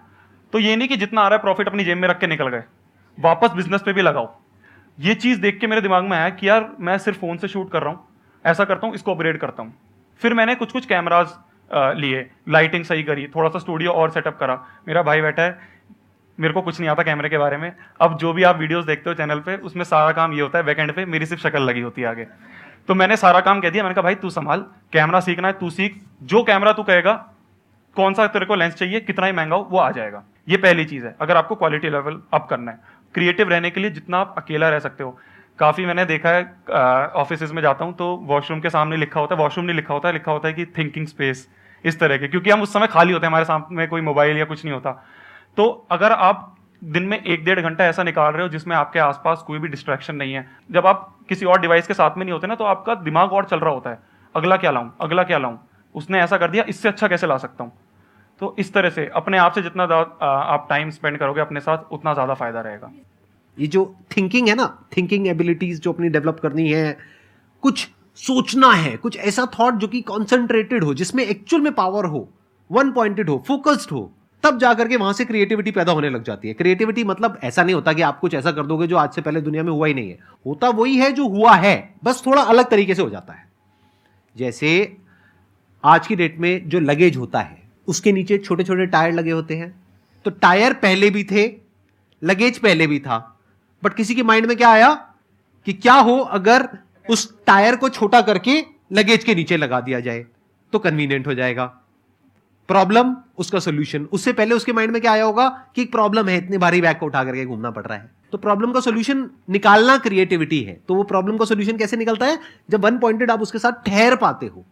तो 0.52 0.58
ये 0.58 0.76
नहीं 0.76 0.88
कि 0.88 0.96
जितना 0.96 1.20
आ 1.20 1.28
रहा 1.28 1.36
है 1.36 1.42
प्रॉफिट 1.42 1.68
अपनी 1.68 1.84
जेब 1.84 1.98
में 1.98 2.08
रख 2.08 2.18
के 2.20 2.26
निकल 2.26 2.48
गए। 2.48 2.62
वापस 3.18 3.52
बिज़नेस 3.52 3.82
पे 3.82 3.92
भी 3.92 4.02
लगाओ। 4.02 4.34
ये 4.98 5.14
चीज़ 5.16 5.40
देख 5.40 5.58
के 5.60 5.66
मेरे 5.66 5.80
दिमाग 5.80 6.04
में 6.04 6.16
आया 6.16 6.28
कि 6.30 6.48
यार, 6.48 6.70
मैं 6.80 6.96
सिर्फ़ 6.98 7.18
फ़ोन 7.18 7.36
से 7.36 7.48
शूट 7.48 7.70
कर 7.72 7.82
रहा 7.82 7.90
हूँ, 7.90 8.06
ऐसा 8.44 8.64
करता 8.64 8.86
हूँ, 8.86 8.94
इसको 8.94 9.14
अपग्रेड 9.14 9.38
करता 9.38 9.62
हूँ। 9.62 9.74
फिर 10.20 10.34
मैंने 10.34 10.54
कुछ 10.54 10.72
कुछ 10.72 10.86
कैमराज 10.86 11.34
लिए 11.70 12.28
लाइटिंग 12.48 12.84
सही 12.84 13.02
करी 13.02 13.26
थोड़ा 13.26 13.48
सा 13.50 13.58
स्टूडियो 13.58 13.90
और 13.92 14.10
सेटअप 14.10 14.36
करा। 14.38 14.54
मेरा 14.88 15.02
भाई 15.02 15.20
बैठा 15.20 15.42
है, 15.42 15.58
मेरे 16.38 16.54
को 16.54 16.62
कुछ 16.62 16.78
नहीं 16.80 16.88
आता 16.90 17.02
कैमरे 17.02 17.28
के 17.28 17.38
बारे 17.38 17.56
में। 17.56 17.72
अब 18.00 18.16
जो 18.18 18.32
भी 18.32 18.42
आप 18.42 18.58
वीडियोस 18.58 18.84
देखते 18.84 19.10
हो 19.10 19.14
चैनल 19.14 19.40
पे, 19.40 19.56
उसमें 19.56 19.84
सारा 19.84 20.12
काम 20.12 20.32
ये 20.32 20.40
होता 20.40 20.58
है 20.58 20.64
बैकेंड 20.64 20.92
पे, 20.92 21.04
मेरी 21.04 21.26
सिर्फ़ 21.26 21.42
शक्ल 21.42 21.62
लगी 21.62 21.80
होती 21.80 22.02
है 22.02 22.08
आगे। 22.08 22.26
तो 22.88 22.94
मैंने 22.94 23.16
सारा 23.16 23.40
काम 23.40 23.60
कह 23.60 23.70
दिया। 23.70 23.82
मैंने 23.82 23.94
कहा, 23.94 24.02
भाई, 24.02 24.14
तू 24.14 24.30
संभाल। 24.30 24.64
कैमरा 24.92 25.20
सीखना 25.20 25.48
है, 25.48 25.54
तू 25.54 25.70
सीख। 25.70 26.00
जो 26.22 26.42
कैमरा 26.42 26.72
तू 26.72 26.82
कहेगा, 26.82 27.12
कौन 27.96 28.14
सा 28.14 28.26
तेरे 28.26 28.46
को 28.46 28.54
लेंस 28.54 28.74
चाहिए, 28.74 29.00
कितना 29.00 29.26
ही 29.26 29.32
महँगा 29.32 29.56
हो, 29.56 29.68
वो 29.70 29.78
आ 29.78 29.90
जाएगा। 29.90 30.22
ये 30.48 30.56
पहली 30.56 30.84
चीज़ 30.84 31.06
है। 31.06 31.14
अगर 31.20 31.36
आपको 31.36 31.54
क्वालिटी 31.54 31.90
लेवल 31.90 32.20
अप 32.32 32.46
करना 32.50 32.70
है। 32.70 32.78
क्रिएटिव 33.14 33.48
रहने 33.48 33.70
के 33.70 33.80
लिए 33.80 33.90
जितना 33.90 34.18
आप 34.18 34.34
अकेला 34.38 34.68
रह 34.68 34.78
सकते 34.78 35.04
हो। 35.04 35.18
काफ़ी 35.58 35.86
मैंने 35.86 36.04
देखा 36.04 36.28
है 36.28 36.42
ऑफ़िस 37.14 37.52
में 37.52 37.62
जाता 37.62 37.84
हूँ 37.84 37.94
तो 37.94 38.06
वॉशरूम 38.22 38.60
के 38.60 38.70
सामने 38.70 38.96
लिखा 38.96 39.20
होता 39.20 39.34
है 39.34 39.40
वॉशरूम 39.40 39.66
नहीं 39.66 39.76
लिखा 39.76 39.94
होता 39.94 40.08
है, 40.08 40.12
लिखा 40.14 40.32
होता 40.32 40.48
है 40.48 40.54
कि 40.54 40.66
थिंकिंग 40.66 41.06
स्पेस 41.06 41.48
इस 41.84 41.98
तरह 42.00 42.18
के। 42.18 42.28
क्योंकि 42.28 42.50
हम 42.50 42.62
उस 42.62 42.72
समय 42.72 42.86
खाली 42.86 43.12
होते 43.12 43.26
हैं, 43.26 43.30
हमारे 43.30 43.44
सामने 43.44 43.86
कोई 43.86 44.00
मोबाइल 44.00 44.36
या 44.36 44.44
कुछ 44.44 44.64
नहीं 44.64 44.74
होता। 44.74 44.90
तो 45.56 45.86
अगर 45.90 46.12
आप 46.12 46.56
दिन 46.84 47.02
में 47.02 47.22
एक 47.22 47.44
डेढ़ 47.44 47.60
घंटा 47.60 47.84
ऐसा 47.84 48.02
निकाल 48.02 48.32
रहे 48.32 48.42
हो 48.42 48.48
जिसमें 48.48 48.76
आपके 48.76 48.98
आसपास 48.98 49.42
कोई 49.46 49.58
भी 49.58 49.68
डिस्ट्रैक्शन 49.68 50.16
नहीं 50.16 50.34
है, 50.34 50.46
जब 50.70 50.86
आप 50.86 51.14
किसी 51.30 51.46
और 51.46 51.60
डिवाइस 51.60 51.86
के 51.86 51.94
साथ 51.94 52.16
में 52.16 52.24
नहीं 52.24 52.32
होते 52.32 52.46
ना 52.46 52.54
तो 52.54 52.64
आपका 52.66 52.94
दिमाग 53.02 53.32
और 53.32 53.44
चल 53.46 53.58
रहा 53.58 53.72
होता 53.72 53.90
है। 53.90 53.98
अगला 54.34 54.56
क्या 54.56 54.70
लाऊं? 54.70 54.90
अगला 55.00 55.22
क्या 55.24 55.38
लाऊं? 55.38 55.56
उसने 55.94 56.20
ऐसा 56.20 56.36
कर 56.38 56.50
दिया, 56.50 56.64
इससे 56.68 56.88
अच्छा 56.88 57.08
कैसे 57.08 57.26
ला 57.26 57.36
सकता 57.38 57.64
हूँ? 57.64 57.72
तो 58.40 58.54
इस 58.58 58.72
तरह 58.72 58.90
से 58.90 59.06
अपने 59.14 59.38
आप 59.38 59.52
से 59.52 59.62
जितना 59.62 59.84
आप 59.84 60.66
टाइम 60.70 60.90
स्पेंड 60.90 61.18
करोगे 61.18 61.40
अपने 61.40 61.60
साथ, 61.60 61.92
उतना 61.92 62.12
ज़्यादा 62.14 62.34
फ़ायदा 62.34 62.60
रहेगा। 62.60 62.90
ये 63.58 63.66
जो 63.66 63.84
थिंकिंग 64.16 64.48
है 64.48 64.54
ना 64.54 64.66
थिंकिंग 64.96 65.26
एबिलिटीज 65.28 65.80
जो 65.80 65.92
अपनी 65.92 66.08
डेवलप 66.08 66.38
करनी 66.42 66.70
है, 66.70 66.96
कुछ 67.62 67.88
सोचना 68.18 68.70
है, 68.70 68.96
कुछ 68.96 69.16
ऐसा 69.18 69.46
थॉट 69.58 69.74
जो 69.74 69.88
कि 69.88 70.00
कॉन्सेंट्रेटेड 70.02 70.84
हो, 70.84 70.94
जिसमें 70.94 71.24
एक्चुअल 71.24 71.62
में 71.62 71.72
पावर 71.74 72.04
हो 72.04 72.28
वन 72.70 72.92
पॉइंटेड 72.92 73.30
हो 73.30 73.42
फोकस्ड 73.46 73.92
हो 73.92 74.10
तब 74.44 74.58
जाकर 74.58 74.88
के 74.88 74.96
वहाँ 74.96 75.12
से 75.12 75.24
क्रिएटिविटी 75.24 75.70
पैदा 75.70 75.92
होने 75.92 76.10
लग 76.10 76.22
जाती 76.24 76.48
है। 76.48 76.54
क्रिएटिविटी 76.54 77.04
मतलब 77.04 77.38
ऐसा 77.44 77.62
नहीं 77.62 77.74
होता 77.74 77.92
कि 77.92 78.02
आप 78.02 78.18
कुछ 78.20 78.34
ऐसा 78.34 78.52
कर 78.52 78.66
दोगे 78.66 78.86
जो 78.86 78.96
आज 78.96 79.14
से 79.14 79.20
पहले 79.20 79.40
दुनिया 79.40 79.62
में 79.62 79.70
हुआ 79.72 79.86
ही 79.86 79.94
नहीं 79.94 80.10
है। 80.10 80.18
होता 80.46 80.68
वही 80.68 80.96
है 80.96 81.10
जो 81.12 81.28
हुआ 81.28 81.54
है, 81.54 81.94
बस 82.04 82.22
थोड़ा 82.26 82.42
अलग 82.42 82.70
तरीके 82.70 82.94
से 82.94 83.02
हो 83.02 83.10
जाता 83.10 83.32
है। 83.32 83.48
जैसे 84.36 84.96
आज 85.84 86.06
की 86.06 86.16
डेट 86.16 86.38
में 86.38 86.68
जो 86.68 86.80
लगेज 86.80 87.16
होता 87.16 87.40
है, 87.40 87.62
उसके 87.88 88.12
नीचे 88.12 88.38
छोटे 88.38 88.64
छोटे 88.64 88.86
टायर 88.86 89.12
लगे 89.12 89.30
होते 89.30 89.56
हैं। 89.56 89.74
तो 90.24 90.30
टायर 90.30 90.72
पहले 90.72 91.10
भी 91.10 91.24
थे 91.24 91.50
लगेज 92.22 92.58
पहले 92.58 92.86
भी 92.86 92.98
था। 92.98 93.18
बट 93.82 93.94
किसी 93.94 94.14
के 94.14 94.22
माइंड 94.22 94.46
में 94.46 94.56
क्या 94.56 94.70
आया 94.70 94.92
कि 95.66 95.72
क्या 95.72 95.94
हो 95.94 96.18
अगर 96.18 96.68
उस 97.10 97.32
टायर 97.46 97.76
को 97.76 97.88
छोटा 97.88 98.20
करके 98.20 98.62
लगेज 98.92 99.24
के 99.24 99.34
नीचे 99.34 99.56
लगा 99.56 99.80
दिया 99.80 100.00
जाए 100.00 100.24
तो 100.72 100.78
कन्वीनियंट 100.78 101.26
हो 101.26 101.34
जाएगा। 101.34 101.79
प्रॉब्लम 102.70 103.14
उसका 103.38 103.58
सोल्यूशन। 103.58 104.06
उससे 104.12 104.32
पहले 104.32 104.54
उसके 104.54 104.72
माइंड 104.72 104.92
में 104.92 105.00
क्या 105.02 105.12
आया 105.12 105.24
होगा 105.24 105.48
कि 105.74 105.82
एक 105.82 105.92
प्रॉब्लम 105.92 106.28
है 106.28 106.36
इतने 106.38 106.58
भारी 106.58 106.80
बैग 106.80 106.96
को 106.98 107.06
उठा 107.06 107.22
करके 107.24 107.44
घूमना 107.44 107.70
पड़ 107.70 107.84
रहा 107.86 107.98
है। 107.98 108.10
तो 108.32 108.38
प्रॉब्लम 108.38 108.72
का 108.72 108.80
सोल्यूशन 108.80 109.28
निकालना 109.50 109.96
क्रिएटिविटी 109.98 110.60
है। 110.62 110.74
तो 110.88 110.94
वो 110.94 111.02
प्रॉब्लम 111.04 111.36
का 111.36 111.44
सोल्यूशन 111.44 111.76
कैसे 111.76 111.96
निकलता 111.96 112.26
है? 112.26 112.38
जब 112.70 112.84
वन 112.84 112.98
पॉइंटेड 112.98 113.30
आप 113.30 113.42
उसके 113.42 113.58
साथ 113.58 113.72
ठहर 113.86 114.16
पाते 114.16 114.46
हो। 114.46 114.64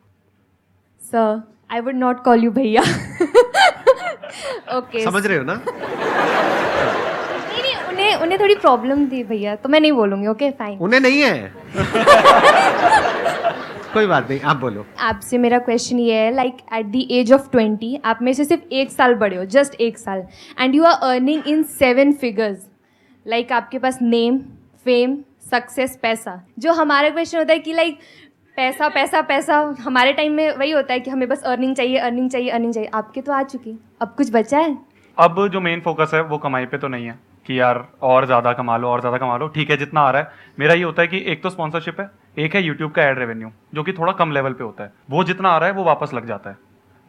Sir 1.00 1.42
I 1.70 1.80
would 1.80 1.94
not 1.94 2.22
call 2.24 2.44
you 2.44 2.50
भैया। 2.50 2.82
ओके 4.76 5.04
समझ 5.04 5.26
रहे 5.26 5.38
हो 5.38 5.44
ना? 5.44 5.54
नहीं 7.54 7.74
उन्हें 7.88 8.14
उन्हें 8.16 8.40
थोड़ी 8.40 8.54
प्रॉब्लम 8.56 9.06
थी 9.06 9.22
भैया 9.24 9.54
तो 9.56 9.68
मैं 9.68 9.80
नहीं 9.80 9.92
बोलूँगी 9.92 10.26
ओके 10.28 10.50
फाइन 10.58 10.78
उन्हें 10.78 11.00
नहीं 11.00 11.20
है। 11.22 11.52
कोई 13.92 14.06
बात 14.06 14.28
नहीं 14.30 14.40
आप 14.40 14.56
बोलो। 14.56 14.84
आपसे 15.00 15.38
मेरा 15.38 15.58
क्वेश्चन 15.58 15.98
ये 15.98 16.14
है 16.14 16.34
like 16.34 16.56
at 16.74 16.86
the 16.86 17.06
age 17.10 17.32
of 17.32 17.48
twenty 17.50 17.98
आप 18.04 18.18
में 18.22 18.32
से 18.32 18.44
सिर्फ़ 18.44 18.72
एक 18.74 18.90
साल 18.90 19.14
बड़े 19.16 19.36
हो 19.36 19.44
जस्ट 19.54 19.80
एक 19.80 19.98
साल 19.98 20.22
and 20.60 20.74
you 20.74 20.84
are 20.84 21.10
earning 21.10 21.46
in 21.48 21.62
seven 21.74 22.12
figures 22.14 22.66
like 23.26 23.52
आपके 23.52 23.78
पास 23.78 23.98
नेम 24.02 24.38
फेम 24.86 25.16
सक्सेस 25.50 25.98
पैसा। 26.02 26.40
जो 26.58 26.72
हमारा 26.72 27.10
क्वेश्चन 27.10 27.38
होता 27.38 27.52
है 27.52 27.58
कि 27.58 27.72
लाइक 27.72 27.98
पैसा 28.58 28.88
पैसा 28.90 29.20
पैसा 29.22 29.56
हमारे 29.80 30.12
टाइम 30.12 30.32
में 30.32 30.50
वही 30.52 30.70
होता 30.70 30.92
है 30.92 31.00
कि 31.00 31.10
हमें 31.10 31.28
बस 31.28 31.42
अर्निंग 31.44 31.74
चाहिए 31.76 31.98
अर्निंग 31.98 32.30
चाहिए 32.30 32.50
अर्निंग 32.50 32.74
चाहिए। 32.74 32.90
आपके 32.94 33.20
तो 33.20 33.32
आ 33.32 33.42
चुकी। 33.44 33.78
अब 34.02 34.14
कुछ 34.16 34.30
बचा 34.32 34.58
है? 34.58 34.76
अब 35.18 35.48
जो 35.48 35.60
मेन 35.60 35.80
फोकस 35.80 36.10
है 36.14 36.22
वो 36.24 36.38
कमाई 36.38 36.66
पे 36.66 36.78
तो 36.78 36.88
नहीं 36.88 37.06
है 37.06 37.18
कि 37.46 37.58
यार 37.60 37.86
और 38.02 38.26
ज़्यादा 38.26 38.52
कमा 38.52 38.76
लो 38.76 38.88
और 38.88 39.00
ज़्यादा 39.00 39.18
कमा 39.18 39.36
लो 39.36 39.46
ठीक 39.48 39.70
है 39.70 39.76
जितना 39.76 40.00
आ 40.00 40.10
रहा 40.10 40.22
है। 40.22 40.46
मेरा 40.58 40.74
ये 40.74 40.82
होता 40.82 41.02
है 41.02 41.08
कि 41.08 41.22
एक 41.26 41.42
तो 41.42 41.50
स्पॉन्सरशिप 41.50 42.00
है 42.00 42.10
एक 42.38 42.54
है 42.54 42.62
यूट्यूब 42.62 42.90
का 42.92 43.02
एड 43.02 43.18
रेवेन्यू 43.18 43.50
जो 43.74 43.82
कि 43.82 43.92
थोड़ा 43.92 44.12
कम 44.14 44.32
लेवल 44.32 44.52
पे 44.52 44.64
होता 44.64 44.84
है। 44.84 44.92
वो 45.10 45.22
जितना 45.24 45.48
आ 45.48 45.58
रहा 45.58 45.68
है, 45.68 45.74
वो 45.74 45.84
वापस 45.84 46.14
लग 46.14 46.26
जाता 46.26 46.50
है। 46.50 46.56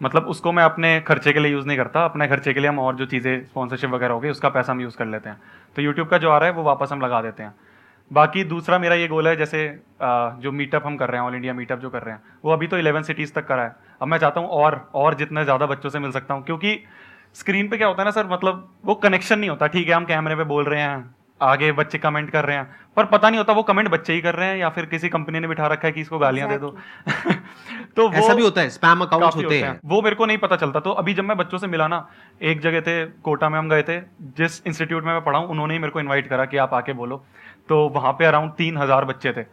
मतलब 0.01 0.27
उसको 0.27 0.51
मैं 0.51 0.63
अपने 0.63 0.99
खर्चे 1.01 1.33
के 1.33 1.39
लिए 1.39 1.51
यूज़ 1.51 1.67
नहीं 1.67 1.77
करता, 1.77 2.03
अपने 2.05 2.27
खर्चे 2.27 2.53
के 2.53 2.59
लिए 2.59 2.69
हम 2.69 2.79
और 2.79 2.95
जो 2.95 3.05
चीज़ें 3.05 3.43
स्पॉन्सरशिप 3.43 3.89
वगैरह 3.89 4.13
हो 4.13 4.19
गई, 4.19 4.29
उसका 4.29 4.49
पैसा 4.49 4.71
हम 4.71 4.81
यूज़ 4.81 4.97
कर 4.97 5.05
लेते 5.07 5.29
हैं। 5.29 5.41
तो 5.75 5.81
यूट्यूब 5.81 6.07
का 6.07 6.17
जो 6.17 6.29
आ 6.29 6.37
रहा 6.37 6.49
है, 6.49 6.55
वो 6.55 6.63
वापस 6.63 6.89
हम 6.91 7.01
लगा 7.01 7.21
देते 7.21 7.43
हैं। 7.43 7.53
बाकी 8.11 8.43
दूसरा 8.45 8.77
मेरा 8.79 8.95
ये 8.95 9.07
गोल 9.07 9.27
है, 9.27 9.35
जैसे 9.35 9.67
जो 10.01 10.51
मीटअप 10.51 10.85
हम 10.85 10.97
कर 10.97 11.09
रहे 11.09 11.21
हैं 11.21 11.27
ऑल 11.27 11.35
इंडिया 11.35 11.53
मीटअप 11.53 11.79
जो 11.79 11.89
कर 11.89 12.03
रहे 12.03 12.15
हैं, 12.15 12.21
वो 12.45 12.53
अभी 12.53 12.67
तो 12.67 12.77
इलेवन 12.77 13.03
सिटीज़ 13.03 13.33
तक 13.33 13.47
करा 13.47 13.63
है। 13.63 13.75
अब 14.01 14.07
मैं 14.07 14.17
चाहता 14.17 14.39
हूँ 14.39 14.49
और 14.49 14.89
और 14.95 15.15
जितने 15.15 15.43
ज़्यादा 15.43 15.65
बच्चों 15.65 15.89
से 15.89 15.99
मिल 15.99 16.11
सकता 16.11 16.33
हूँ, 16.33 16.43
क्योंकि 16.43 16.77
स्क्रीन 17.35 17.69
पे 17.69 17.77
क्या 17.77 17.87
होता 17.87 18.01
है 18.01 18.05
ना 18.05 18.11
सर 18.11 18.27
मतलब 18.27 18.67
वो 18.85 18.95
कनेक्शन 18.97 19.39
नहीं 19.39 19.49
होता। 19.49 19.67
ठीक 19.67 19.87
है, 19.87 19.93
हम 19.93 20.05
कैमरे 20.05 20.35
पे 20.35 20.43
बोल 20.45 20.65
रहे 20.65 20.81
हैं 20.81 21.15
आगे 21.41 21.71
बच्चे 21.71 21.97
कमेंट 21.97 22.29
कर 22.29 22.45
रहे 22.45 22.57
हैं। 22.57 22.75
पर 22.95 23.05
पता 23.05 23.29
नहीं 23.29 23.37
होता 23.37 23.53
वो 23.53 23.63
कमेंट 23.63 23.87
बच्चे 23.87 24.13
ही 24.13 24.21
कर 24.21 24.35
रहे 24.35 24.47
हैं 24.49 24.57
या 24.57 24.69
फिर 24.69 24.85
किसी 24.85 25.09
कंपनी 25.09 25.39
ने 25.39 25.47
बिठा 25.47 25.67
रखा 25.67 25.87
है 25.87 25.91
कि 25.93 26.01
इसको 26.01 26.19
गालियाँ 26.19 26.47
exactly. 26.49 26.71
दे। 26.71 27.31
दो 27.31 27.33
तो 27.95 28.07
वो 28.09 28.13
ऐसा 28.13 28.33
भी 28.33 28.43
होता 28.43 28.61
है 28.61 28.69
स्पैम 28.69 29.01
अकाउंट्स 29.01 29.35
होते, 29.35 29.43
होते 29.43 29.59
हैं। 29.59 29.79
वो 29.85 30.01
मेरे 30.01 30.15
को 30.15 30.25
नहीं 30.25 30.37
पता 30.37 30.55
चलता। 30.55 30.79
तो 30.79 30.91
अभी 30.91 31.13
जब 31.13 31.23
मैं 31.23 31.37
बच्चों 31.37 31.57
से 31.57 31.67
मिला 31.67 31.87
ना 31.87 32.07
एक 32.41 32.61
जगह 32.61 32.81
थे 32.81 33.05
कोटा 33.05 33.49
में 33.49 33.59
हम 33.59 33.69
गए 33.69 33.83
थे 33.83 33.99
जिस 34.37 34.61
इंस्टीट्यूट 34.67 35.03
में 35.03 35.13
मैं 35.13 35.23
पढ़ा 35.23 35.39
उन्होंने 35.39 35.73
ही 35.73 35.79
मेरे 35.79 35.91
को 35.91 35.99
इन्वाइट 35.99 36.27
करा 36.27 36.45
कि 36.45 36.57
आप 36.57 36.73
आके 36.73 36.93
बोलो। 36.93 37.23
तो 37.69 37.87
वहाँ 37.89 38.11
पे 38.13 38.25
अराउंड 38.25 38.51
तीन 38.51 38.77
हज़ार 38.77 39.05
बच्चे 39.05 39.31
थे। 39.31 39.43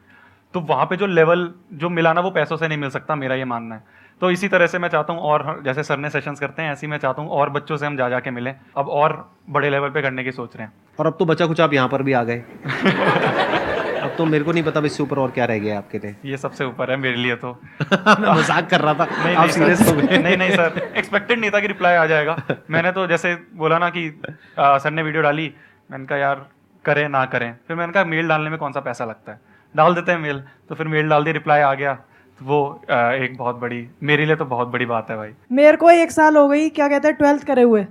तो 0.55 0.61
वहाँ 0.61 0.87
पे 0.87 0.97
जो 0.97 1.07
लेवल 1.07 1.53
जो 1.73 1.89
मिला 1.89 2.13
ना 2.13 2.21
वो 2.21 2.31
पैसों 2.31 2.57
से 2.57 2.69
नहीं 2.69 2.79
मिल 2.79 2.91
सकता 2.91 3.15
मेरा 3.15 3.35
ये 3.35 3.45
मानना 3.45 3.75
है। 3.75 3.85
तो 4.21 4.31
इसी 4.31 4.49
तरह 4.49 4.67
से 4.67 4.79
मैं 4.79 4.89
चाहता 4.89 5.13
हूँ 5.13 5.21
और 5.21 5.63
जैसे 5.65 5.83
सर 5.83 5.99
ने 5.99 6.11
सेशंस 6.11 6.41
करते 6.41 6.63
हैं 6.63 6.73
ऐसे 6.73 6.87
ही 6.87 6.91
मैं 6.91 6.99
चाहता 6.99 7.23
हूँ 7.23 7.31
और 7.31 7.51
बच्चों 7.51 7.77
से 7.77 7.87
हम 7.87 7.97
जा 7.97 8.09
जाके 8.09 8.31
मिलें। 8.31 8.55
अब 8.77 8.89
और 8.89 9.31
बड़े 9.51 9.71
लेवल 9.71 9.91
पे 9.91 10.03
करने 10.03 10.25
की 10.25 10.33
सोच 10.33 10.57
रहे 10.57 10.67
हैं। 10.67 10.73
और 10.99 11.07
अब 11.07 11.17
तो 11.19 11.25
बचा 11.25 11.47
कुछ 11.47 11.61
आप 11.61 11.73
यहाँ 11.73 11.89
पर 11.89 12.03
भी 12.03 12.13
आ 12.13 12.23
गए। 12.23 12.37
अब 14.01 14.15
तो 14.19 14.25
मेरे 14.25 14.45
को 14.45 14.53
नहीं 14.53 14.63
पता 14.63 14.81
इससे 14.81 15.03
ऊपर 15.03 15.19
और 15.19 15.31
क्या 15.31 15.45
रह 15.45 15.59
गया 15.59 15.79
आपके 15.79 15.99
लिए। 15.99 16.15
ये 16.25 16.37
सबसे 16.37 16.65
ऊपर 16.65 16.91
है 16.91 16.97
मेरे 16.97 17.17
लिए 17.17 17.37
तो। 17.37 17.53
मैं 17.93 18.35
मज़ाक 18.35 18.71
कर 18.71 18.81
रहा 18.81 18.95
था। 18.95 19.05
नहीं 19.25 19.37
आप 19.37 19.43
नहीं 19.43 19.53
सीरियस 19.53 19.81
हो 19.81 19.87
सर 19.87 20.07
गए। 20.07 20.19
नहीं 20.19 20.37
नहीं 20.37 20.51
सर 20.51 20.91
एक्सपेक्टेड 20.97 21.41
नहीं 21.41 21.51
था 21.51 21.61
कि 21.61 21.67
रिप्लाई 21.67 21.95
आ 21.95 22.07
जाएगा। 22.07 22.37
मैंने 22.71 22.93
तो 22.93 23.07
जैसे 23.07 23.35
बोला 23.55 23.79
ना 23.79 23.89
कि 23.89 24.23
आ, 24.59 24.79
सर 24.79 24.91
ने 24.91 25.03
वीडियो 25.03 25.23
डाली। 25.23 25.53
मैंने 25.91 26.07
कहा 26.07 26.19
यार 26.19 26.47
करें 26.85 27.09
ना 27.09 27.25
करें। 27.25 27.53
फिर 27.69 27.77
मैंने 27.77 27.93
कहा 27.93 28.05
मेल 28.05 28.29
डालने 28.29 28.51
में 28.51 28.59
कौन 28.59 28.73
सा 28.73 28.81
पैसा 28.81 29.05
लगता 29.05 29.33
है? 29.33 29.41
डाल 29.77 29.95
देते 29.95 30.13
हैं 30.13 30.19
मेल। 30.19 30.43
तो 30.69 30.75
फिर 30.75 30.89
मेल 30.89 31.09
डाल 31.09 31.25
दी 31.25 31.33
रिप्लाई 31.33 31.61
आ 31.61 31.75
गया। 31.75 31.99
वो 32.41 32.59
एक 32.89 33.37
बहुत 33.39 33.57
बड़ी, 33.57 33.87
मेरे 34.03 34.25
लिए 34.27 34.37
तो 34.37 34.45
बहुत 34.45 34.69
बड़ी 34.69 34.87
बात 34.87 35.11
है 35.11 35.17
भाई। 35.17 35.31
मेरे 35.53 35.77
को 35.77 35.91
एक 35.91 36.11
साल 36.11 36.37
हो 36.37 36.49
गई, 36.49 36.69
क्या 36.71 36.89
कहते 36.89 37.09
हैं, 37.09 37.17
ट्वेल्थ 37.17 37.45
करे 37.47 37.63
हुए। 37.63 37.87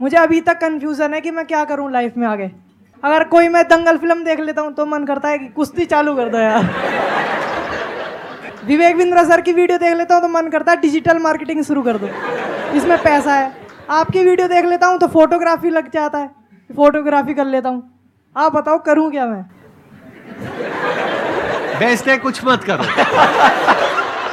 मुझे 0.00 0.16
अभी 0.16 0.40
तक 0.40 0.60
कंफ्यूजन 0.60 1.14
है 1.14 1.20
कि 1.20 1.30
मैं 1.30 1.44
क्या 1.46 1.64
करूँ 1.64 1.90
लाइफ 1.92 2.16
में 2.16 2.26
आगे। 2.28 2.50
अगर 3.02 3.24
कोई 3.28 3.48
मैं 3.48 3.62
दंगल 3.68 3.98
फ़िल्म 3.98 4.24
देख 4.24 4.40
लेता 4.40 4.62
हूँ 4.62 4.72
तो 4.74 4.86
मन 4.86 5.04
करता 5.04 5.28
है 5.28 5.38
कि 5.38 5.48
कुश्ती 5.48 5.84
चालू 5.86 6.14
कर 6.16 6.28
दो 6.28 6.38
यार। 6.38 6.64
विवेक 8.66 8.96
बिंद्रा 8.96 9.24
सर 9.24 9.40
की 9.40 9.52
वीडियो 9.52 9.78
देख 9.78 9.94
लेता 9.94 10.14
हूँ 10.14 10.22
तो 10.22 10.28
मन 10.28 10.48
करता 10.50 10.72
है 10.72 10.80
डिजिटल 10.80 11.18
मार्केटिंग 11.18 11.62
शुरू 11.64 11.82
कर 11.82 11.98
दो। 11.98 12.08
इसमें 12.76 12.96
पैसा 13.02 13.34
है। 13.34 13.52
आपकी 13.90 14.24
वीडियो 14.24 14.48
देख 14.48 14.64
लेता 14.64 14.86
हूँ 14.86 14.98
तो 14.98 15.06
फोटोग्राफी 15.08 15.70
लग 15.70 15.90
जाता 15.90 16.18
है। 16.18 16.30
फोटोग्राफी 16.70 17.34
कर 17.34 17.44
लेता 17.46 17.68
हूँ। 17.68 17.82
आप 18.36 18.52
बताओ, 18.52 18.78
करूँ 18.78 19.10
क्या 19.10 19.26
मैं? 19.26 19.44
बेस्ट 21.80 22.08
है 22.08 22.16
कुछ 22.18 22.44
मत 22.44 22.64
करो। 22.64 22.84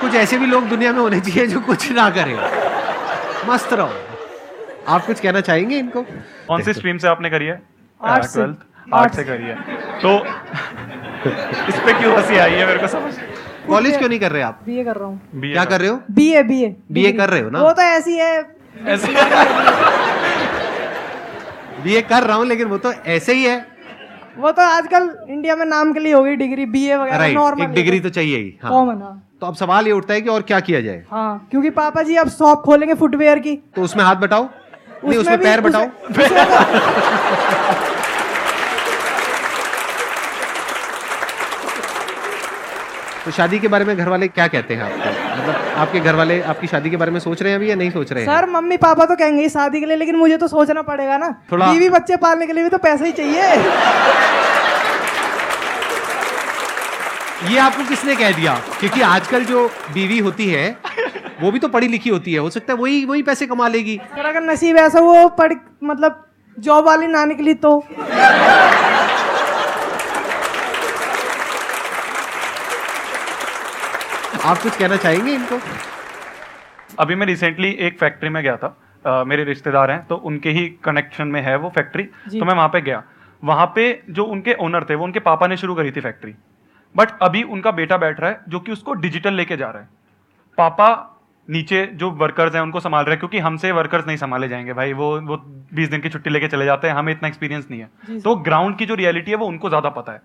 कुछ 0.02 0.16
ऐसे 0.16 0.38
भी 0.38 0.46
लोग 0.46 0.68
दुनिया 0.70 0.92
में 0.94 1.00
होने 1.00 1.20
चाहिए 1.20 1.48
जो 1.48 1.60
कुछ 1.62 1.92
ना 1.92 2.10
करें। 2.10 2.36
मस्त 3.50 3.74
रहो। 3.74 3.90
आप 4.88 5.06
कुछ 5.06 5.20
कहना 5.20 5.42
चाहेंगे 5.42 5.78
इनको? 5.78 6.02
कौन 6.48 6.62
सी 6.62 6.74
स्ट्रीम 6.74 6.98
से 6.98 7.08
आपने 7.08 7.30
करी 7.30 7.46
है? 7.46 7.62
आर्ट 8.02 8.24
से। 8.26 8.40
ट्वेल्थ 8.40 8.94
आर्ट 8.94 9.14
से 9.16 9.24
करी 9.24 9.44
है। 9.44 9.56
तो 10.02 10.18
इस 11.70 11.80
पे 11.86 11.94
क्यों 11.94 12.16
हँसी 12.18 12.38
आई 12.38 12.52
है 12.52 12.66
मेरे 12.68 12.80
को 12.80 12.88
समझ? 12.88 13.14
कॉलेज 13.68 13.98
क्यों 13.98 14.10
नहीं 14.10 14.20
कर 14.20 14.32
रहे 14.32 14.42
आप? 14.42 14.60
बीए 14.66 14.84
कर 14.84 14.96
रहा 14.96 15.08
हूँ। 15.08 15.42
क्या 15.42 15.66
कर 15.66 15.80
रहे 15.82 15.90
हो? 15.90 16.00
बीए 16.12 16.44
बीए 16.44 16.76
बीए 16.92 17.12
कर 17.12 17.30
रहे 17.30 17.42
हो 17.42 17.50
ना? 17.50 17.62
वो 17.62 17.72
तो 17.72 17.82
ऐसी 17.82 18.18
है। 18.18 18.38
ऐसे 18.88 19.08
बीए 21.84 22.02
कर 22.02 22.24
रहा 22.24 22.36
हूँ 22.38 22.46
लेकिन 22.46 22.68
वो 22.68 22.78
तो 22.78 22.92
ऐसे 22.94 23.34
ही 23.34 23.44
है। 23.44 23.73
वो 24.40 24.52
तो 24.52 24.62
आजकल 24.62 25.10
इंडिया 25.30 25.56
में 25.56 25.66
नाम 25.66 25.92
के 25.94 26.00
लिए 26.00 26.14
होगी 26.14 26.36
डिग्री 26.36 26.66
बी 26.66 26.86
ए 26.86 26.96
वगैरह 26.96 27.34
नॉर्मल 27.34 27.64
एक 27.64 27.70
डिग्री 27.70 28.00
तो 28.00 28.10
चाहिए 28.10 28.38
ही 28.38 28.54
हाँ। 28.64 28.72
कॉमन 28.72 29.02
हाँ। 29.02 29.30
तो 29.42 29.48
अब 29.48 29.56
सवाल 29.56 29.86
ये 29.88 29.94
उठता 29.94 30.14
है 30.14 30.22
कि 30.22 30.30
और 30.30 30.42
क्या 30.42 30.60
किया 30.60 30.82
जाए? 30.82 31.04
हाँ 31.12 31.48
क्योंकि 31.52 31.70
पापा 31.70 32.04
जी 32.04 32.16
अब 32.16 32.30
शॉप 32.30 32.62
खोलेंगे 32.66 32.94
फुटवेयर 32.94 33.40
की। 33.40 33.56
तो 33.76 33.82
उसमें 33.82 34.04
हाथ 34.04 34.16
बटाओ। 34.16 34.48
नहीं 35.06 35.20
उसमें 35.20 35.38
पैर 35.42 35.62
बटाओ। 35.62 35.88
तो- 43.26 43.34
शादी 43.34 43.60
के 43.60 43.68
बारे 43.68 43.86
में 43.86 43.98
घर 43.98 44.10
वाले 44.10 44.28
क्या 44.28 44.48
कहते 44.48 44.74
हैं 44.74 44.84
आपको? 44.84 45.42
मतलब 45.42 45.56
आपके 45.78 46.00
घर 46.00 46.16
वाले 46.16 46.42
आपकी 46.42 46.68
शादी 46.68 46.90
के 46.90 46.98
बारे 46.98 47.12
में 47.12 47.20
सोच 47.20 47.42
रहे 47.42 47.52
हैं 47.52 47.58
अभी 47.60 47.70
या 47.70 47.76
नहीं 47.76 47.92
सोच 47.92 48.12
रहे 48.12 48.24
हैं? 48.24 48.38
सर 48.38 48.50
मम्मी 48.50 48.78
पापा 48.78 49.06
तो 49.06 49.16
कहेंगे 49.16 49.50
शादी 49.50 49.80
के 49.80 49.86
लिए 49.86 49.98
लेकिन 49.98 50.16
मुझे 50.16 50.38
तो 50.38 50.48
सोचना 50.48 50.82
पड़ेगा 50.82 51.18
ना। 51.18 51.44
थोड़ा- 51.52 51.74
बीवी 51.74 51.90
बच्चे 51.90 52.16
पालने 52.16 52.48
के 52.48 52.54
लिए 52.54 52.64
भी 52.64 52.70
तो 52.70 52.78
पैसा 52.78 53.06
ही 53.06 53.12
चाहिए। 53.12 53.42
ये 57.52 57.58
आपको 57.58 57.84
किसने 57.84 58.16
कह 58.16 58.32
दिया? 58.32 58.62
क्योंकि 58.80 59.02
आजकल 59.02 59.46
जो 59.46 59.68
बीवी 59.94 60.20
होती 60.20 60.50
है 60.50 60.78
वो 61.42 61.52
भी 61.52 61.60
तो 61.60 61.68
पढ़ी 61.68 61.88
लिखी 61.88 62.10
होती 62.10 62.34
है। 62.34 62.40
हो 62.40 62.50
सकता 62.50 62.74
है 62.74 62.80
वही 62.80 63.06
वही 63.06 63.22
पैसे 63.24 63.46
कमा 63.48 63.68
लेगी। 63.68 64.02
अगर 64.26 64.42
नसीब 64.42 64.78
ऐसा 64.78 65.00
वो 65.00 65.28
पढ़ 65.28 65.54
मतलब 65.84 66.28
जॉब 66.60 66.86
वाली 66.86 67.08
ना 67.08 67.26
निकली 67.26 67.54
तो। 67.54 67.88
आप 74.42 74.58
कुछ 74.58 74.78
कहना 74.78 74.96
चाहेंगे 74.96 75.34
इनको? 75.34 75.60
अभी 77.00 77.16
मैं 77.16 77.26
रिसेंटली 77.28 77.70
एक 77.80 78.00
फैक्ट्री 78.00 78.30
में 78.30 78.42
गया 78.44 78.56
था। 78.58 78.76
अ, 79.06 79.24
मेरे 79.24 79.44
रिश्तेदार 79.44 79.92
हैं 79.92 80.06
तो 80.08 80.16
उनके 80.16 80.50
ही 80.50 80.68
कनेक्शन 80.84 81.28
में 81.28 81.42
है 81.42 81.56
वो 81.58 81.70
फैक्ट्री 81.70 82.04
तो 82.04 82.46
मैं 82.46 82.54
वहाँ 82.56 82.68
पे 82.68 82.82
गया। 82.82 83.04
वहाँ 83.44 83.66
पे 83.76 84.02
जो 84.10 84.24
उनके 84.24 84.54
ओनर 84.54 84.84
थे 84.84 84.96
वो 84.96 85.06
उनके 85.06 85.20
पापा 85.20 85.48
ने 85.48 85.58
शुरू 85.58 85.76
करी 85.76 85.92
थी 85.92 86.02
फैक्ट्री 86.02 86.34
बट 86.96 87.10
अभी 87.22 87.44
उनका 87.44 87.72
बेटा 87.72 87.98
बैठ 87.98 88.20
रहा 88.20 88.30
है 88.30 88.40
जो 88.50 88.60
कि 88.60 88.72
उसको 88.72 88.94
डिजिटल 88.94 89.34
लेके 89.34 89.58
जा 89.58 89.70
रहा 89.70 89.82
है। 89.82 89.90
पापा 90.58 91.10
नीचे 91.50 91.86
जो 91.94 92.10
वर्कर्स 92.12 92.56
हैं 92.56 92.62
उनको 92.62 92.80
संभाल 92.80 93.06
रहे 93.06 93.14
हैं 93.14 93.20
क्योंकि 93.20 93.40
हमसे 93.40 93.72
वर्कर्स 93.72 94.06
नहीं 94.08 94.18
संभाले 94.18 94.48
जाएँगे। 94.48 94.74
भाई 94.74 94.94
वो 94.94 95.10
वो 95.22 95.38
बीस 95.74 95.90
दिन 95.90 96.02
की 96.02 96.10
छुट्टी 96.10 96.30
लेके 96.30 96.48
चले 96.48 96.66
जाते 96.66 96.88
हैं 96.88 96.96
हमें 96.96 97.12
इतना 97.14 97.28
एक्सपीरियंस 97.28 97.68
नहीं 97.72 97.82
है। 97.82 98.20
तो 98.22 98.36
ग्राउंड 98.36 98.78
की 98.78 98.86
जो 98.86 98.96
रियलिटी 98.96 99.32
है 99.32 99.38
वो 99.38 99.48
उनको 99.48 99.70
ज़्यादा 99.70 99.90
पता 99.90 100.12
है। 100.12 100.22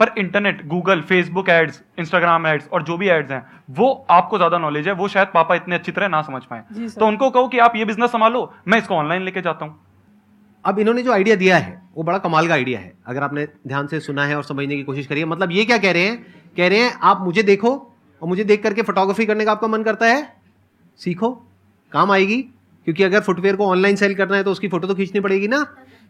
पर 0.00 0.12
internet 0.18 0.66
Google 0.66 1.00
Facebook 1.02 1.48
ads 1.50 1.82
Instagram 1.98 2.46
ads 2.46 2.68
और 2.68 2.82
जो 2.82 2.96
भी 2.96 3.08
एड्स 3.08 3.30
हैं 3.30 3.42
वो 3.70 3.88
आपको 4.10 4.36
ज़्यादा 4.36 4.58
नॉलेज 4.58 4.88
है 4.88 4.92
वो 4.94 5.08
शायद 5.08 5.28
पापा 5.34 5.54
इतने 5.54 5.74
अच्छी 5.74 5.92
तरह 5.92 6.08
ना 6.08 6.22
समझ 6.22 6.42
पाए। 6.44 6.88
तो 6.88 7.06
उनको 7.06 7.30
कहो 7.30 7.48
कि 7.48 7.58
आप 7.60 7.76
ये 7.76 7.84
बिज़नेस 7.84 8.10
संभालो 8.10 8.52
मैं 8.68 8.78
इसको 8.78 8.94
ऑनलाइन 8.94 9.22
लेके 9.22 9.40
जाता 9.42 9.64
हूँ। 9.64 9.78
अब 10.64 10.78
इन्होंने 10.78 11.02
जो 11.02 11.12
आइडिया 11.12 11.36
दिया 11.36 11.56
है 11.58 11.80
वो 11.94 12.02
बड़ा 12.02 12.18
कमाल 12.20 12.48
का 12.48 12.54
आइडिया 12.54 12.80
है। 12.80 12.92
अगर 13.06 13.22
आपने 13.22 13.46
ध्यान 13.66 13.86
से 13.86 14.00
सुना 14.00 14.24
है 14.26 14.36
और 14.36 14.42
समझने 14.44 14.76
की 14.76 14.82
कोशिश 14.82 15.06
करी 15.06 15.20
है 15.20 15.26
मतलब 15.26 15.52
ये 15.52 15.64
क्या 15.64 15.78
कह 15.78 15.92
रहे 15.92 16.02
हैं? 16.02 16.16
कह 16.56 16.68
रहे 16.68 16.78
हैं 16.78 16.92
आप 17.02 17.20
मुझे 17.20 17.42
देखो 17.44 17.70
और 18.22 18.28
मुझे 18.28 18.44
देख 18.44 18.62
करके 18.62 18.82
फोटोग्राफी 18.82 19.26
करने 19.26 19.44
का 19.44 19.52
आपका 19.52 19.68
मन 19.68 19.82
करता 19.82 20.06
है? 20.06 20.22
सीखो 21.00 21.30
काम 21.92 22.10
आएगी 22.12 22.42
क्योंकि 22.86 23.02
अगर 23.04 23.20
फुटवेयर 23.22 23.56
को 23.56 23.66
ऑनलाइन 23.66 23.96
सेल 23.96 24.14
करना 24.14 24.36
है 24.36 24.44
तो 24.44 24.50
उसकी 24.52 24.68
फ़ोटो 24.68 24.88
तो 24.88 24.94
खींचनी 24.94 25.20
पड़ेगी 25.20 25.48
ना। 25.48 25.64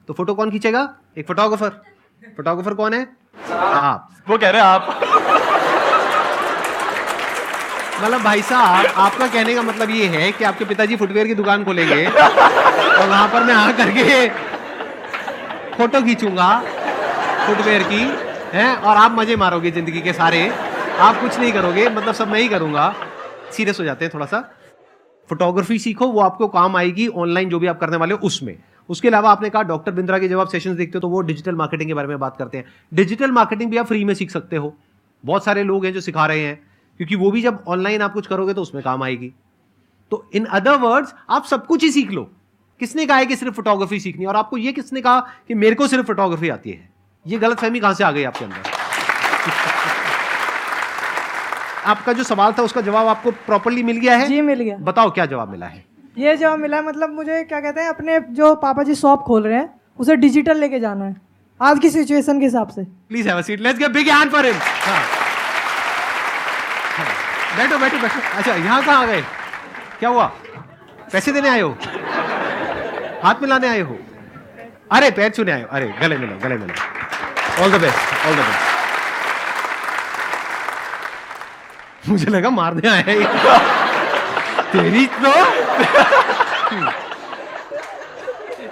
तो 0.08 0.14
फ़ोटो 0.14 0.34
कौन 0.34 0.50
खींचेगा? 0.50 0.82
एक 1.18 1.26
फोटोग्राफर 1.26 1.70
फोटोग्राफर 2.36 2.74
कौन 2.74 2.94
है? 2.94 3.06
आप 3.52 4.08
वो 4.28 4.38
कह 4.38 4.50
रहे 4.50 4.62
हैं 4.62 4.68
आप। 4.68 4.88
मतलब 8.02 8.22
भाई 8.22 8.42
साहब, 8.42 8.86
आपका 8.96 9.26
कहने 9.26 9.54
का 9.54 9.62
मतलब 9.62 9.90
ये 9.90 10.06
है 10.08 10.30
कि 10.32 10.44
आपके 10.44 10.64
पिताजी 10.64 10.96
फुटवेयर 10.96 11.26
की 11.26 11.34
दुकान 11.34 11.64
खोलेंगे 11.64 12.04
और 12.06 13.08
वहाँ 13.08 13.26
पर 13.28 13.44
मैं 13.44 13.54
आ 13.54 13.70
करके 13.72 14.28
फ़ोटो 15.76 16.00
खींचूँगा 16.02 16.48
फुटवेयर 17.46 17.82
की, 17.82 18.00
हैं, 18.52 18.74
और 18.76 18.96
आप 18.96 19.12
मज़े 19.12 19.36
मारोगे 19.36 19.70
ज़िंदगी 19.70 20.00
के 20.00 20.12
सारे। 20.12 20.48
आप 21.00 21.20
कुछ 21.20 21.38
नहीं 21.38 21.52
करोगे 21.52 21.88
मतलब 21.88 22.14
सब 22.14 22.28
मैं 22.28 22.40
ही 22.40 22.48
करूँगा। 22.48 22.94
सीरियस 23.52 23.78
हो 23.80 23.84
जाते 23.84 24.04
हैं 24.04 24.12
थोड़ा 24.14 24.26
सा। 24.26 24.40
फोटोग्राफी 25.30 25.78
सीखो, 25.78 26.06
वो 26.06 26.20
आपको 26.20 26.48
काम 26.48 26.76
आएगी 26.76 27.06
ऑनलाइन 27.08 27.48
जो 27.48 27.58
भी 27.58 27.66
आप 27.66 27.78
करने 27.80 27.96
वाले 27.96 28.14
हो, 28.14 28.20
उसमें। 28.22 28.56
उसके 28.90 29.08
अलावा 29.08 29.30
आपने 29.30 29.50
कहा 29.50 29.62
डॉक्टर 29.62 29.92
बिंद्रा 29.92 30.18
के 30.18 30.28
जब 30.28 30.40
आप 30.40 30.48
सेशंस 30.48 30.76
देखते 30.76 30.92
हो 30.94 31.00
तो 31.00 31.08
वो 31.08 31.20
डिजिटल 31.20 31.54
मार्केटिंग 31.54 31.90
के 31.90 31.94
बारे 31.94 32.08
में 32.08 32.18
बात 32.18 32.36
करते 32.36 32.58
हैं। 32.58 32.64
डिजिटल 32.94 33.30
मार्केटिंग 33.30 33.70
भी 33.70 33.76
आप 33.76 33.86
फ्री 33.86 34.04
में 34.04 34.14
सीख 34.14 34.30
सकते 34.30 34.56
हो। 34.56 34.76
बहुत 35.24 35.44
सारे 35.44 35.62
लोग 35.62 35.84
हैं 35.84 35.92
जो 35.92 36.00
सिखा 36.00 36.26
रहे 36.26 36.40
हैं 36.40 36.60
क्योंकि 36.96 37.16
वो 37.16 37.30
भी 37.30 37.42
जब 37.42 37.64
ऑनलाइन 37.68 38.02
आप 38.02 38.12
कुछ 38.12 38.26
करोगे 38.26 38.54
तो 38.54 38.62
उसमें 38.62 38.84
काम 38.84 39.02
आएगी। 39.02 39.32
तो 40.10 40.30
इन 40.34 40.44
अदर 40.44 40.76
वर्ड्स 40.76 41.14
आप 41.30 41.44
सब 41.44 41.66
कुछ 41.66 41.82
ही 41.82 41.90
सीख 41.90 42.10
लो। 42.10 42.30
किसने 42.80 43.06
कहा 43.06 43.16
है 43.16 43.26
कि 43.26 43.36
सिर्फ़ 43.36 43.54
फोटोग्राफी 43.54 44.00
सीखनी 44.00 44.24
और 44.24 44.36
आपको 44.36 44.56
ये 44.56 44.72
किसने 44.72 45.00
कहा 45.00 45.20
कि 45.20 45.54
मेरे 45.54 45.74
को 45.74 45.86
सिर्फ़ 45.86 46.06
फोटोग्राफी 46.06 46.48
आती 46.48 46.70
है? 46.70 46.90
ये 47.26 47.38
गलत 47.38 47.58
फहमी 47.58 47.80
कहाँ 47.80 47.94
से 47.94 48.04
आ 48.04 48.10
गई 48.10 48.24
आपके 48.24 48.44
अंदर? 48.44 48.56
आपका 51.86 52.12
जो 52.12 52.22
सवाल 52.22 52.52
था 52.52 52.62
उसका 52.62 52.80
जवाब 52.80 53.06
आपको 53.06 53.30
प्रॉपरली 53.30 53.82
मिल 53.82 53.96
गया 53.96 54.16
है? 54.16 54.28
जी 54.28 54.40
मिल 54.40 54.60
गया। 54.60 54.76
बताओ 54.76 55.10
क्या 55.10 55.26
जवाब 55.26 55.48
मिला 55.48 55.66
है? 55.66 55.89
ये 56.18 56.36
जवाब 56.36 56.58
मिला 56.58 56.80
मतलब 56.82 57.10
मुझे 57.14 57.42
क्या 57.44 57.60
कहते 57.60 57.80
हैं, 57.80 57.88
अपने 57.88 58.18
जो 58.30 58.54
पापा 58.54 58.82
जी 58.82 58.94
शॉप 58.94 59.22
खोल 59.22 59.42
रहे 59.42 59.58
हैं, 59.58 59.68
उसे 59.98 60.16
डिजिटल 60.16 60.56
लेके 60.56 60.80
जाना 60.80 61.04
है। 61.04 61.16
आज 61.60 61.78
की 61.78 61.90
सिचुएशन 61.90 62.38
के 62.40 62.44
हिसाब 62.44 62.68
से। 62.68 62.84
Please 62.84 63.28
have 63.28 63.38
a 63.38 63.42
seat 63.42 63.60
let's 63.60 63.78
get 63.78 63.90
big 63.90 64.08
hand 64.08 64.30
for 64.32 64.46
him 64.46 64.54
बैठो 67.56 67.78
बैठो 67.78 67.98
बैठो। 67.98 68.20
अच्छा 68.36 68.54
यहाँ 68.54 68.82
कहाँ 68.84 69.02
आ 69.02 69.06
गए? 69.06 69.22
क्या 69.98 70.08
हुआ? 70.08 70.24
पैसे 71.12 71.32
देने 71.32 71.48
आए 71.48 71.60
हो? 71.60 71.76
हाथ 73.24 73.42
मिलाने 73.42 73.68
आए 73.68 73.80
हो? 73.80 73.98
अरे, 74.92 75.10
पैर 75.10 75.30
छूने 75.30 75.52
आए 75.52 75.62
हो। 75.62 75.68
अरे, 75.70 75.94
गले 76.00 76.16
मिलो 76.16 76.38
गले 76.44 76.56
मिलो। 76.56 76.74
All 77.64 77.70
the 77.72 77.80
best 77.80 78.26
all 78.26 78.34
the 78.34 78.36
best 78.36 78.68
मुझे 82.08 82.30
लगा 82.30 82.50
मारने 82.50 82.88
आया 82.88 83.79
Very, 84.72 85.06
no? 85.20 85.34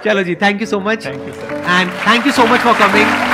Chalo 0.03 0.39
thank 0.39 0.61
you 0.61 0.67
so 0.67 0.79
much. 0.81 1.07
And 1.07 1.91
thank 2.07 2.25
you 2.25 2.33
so 2.33 2.47
much 2.47 2.61
for 2.61 2.75
coming. 2.75 3.28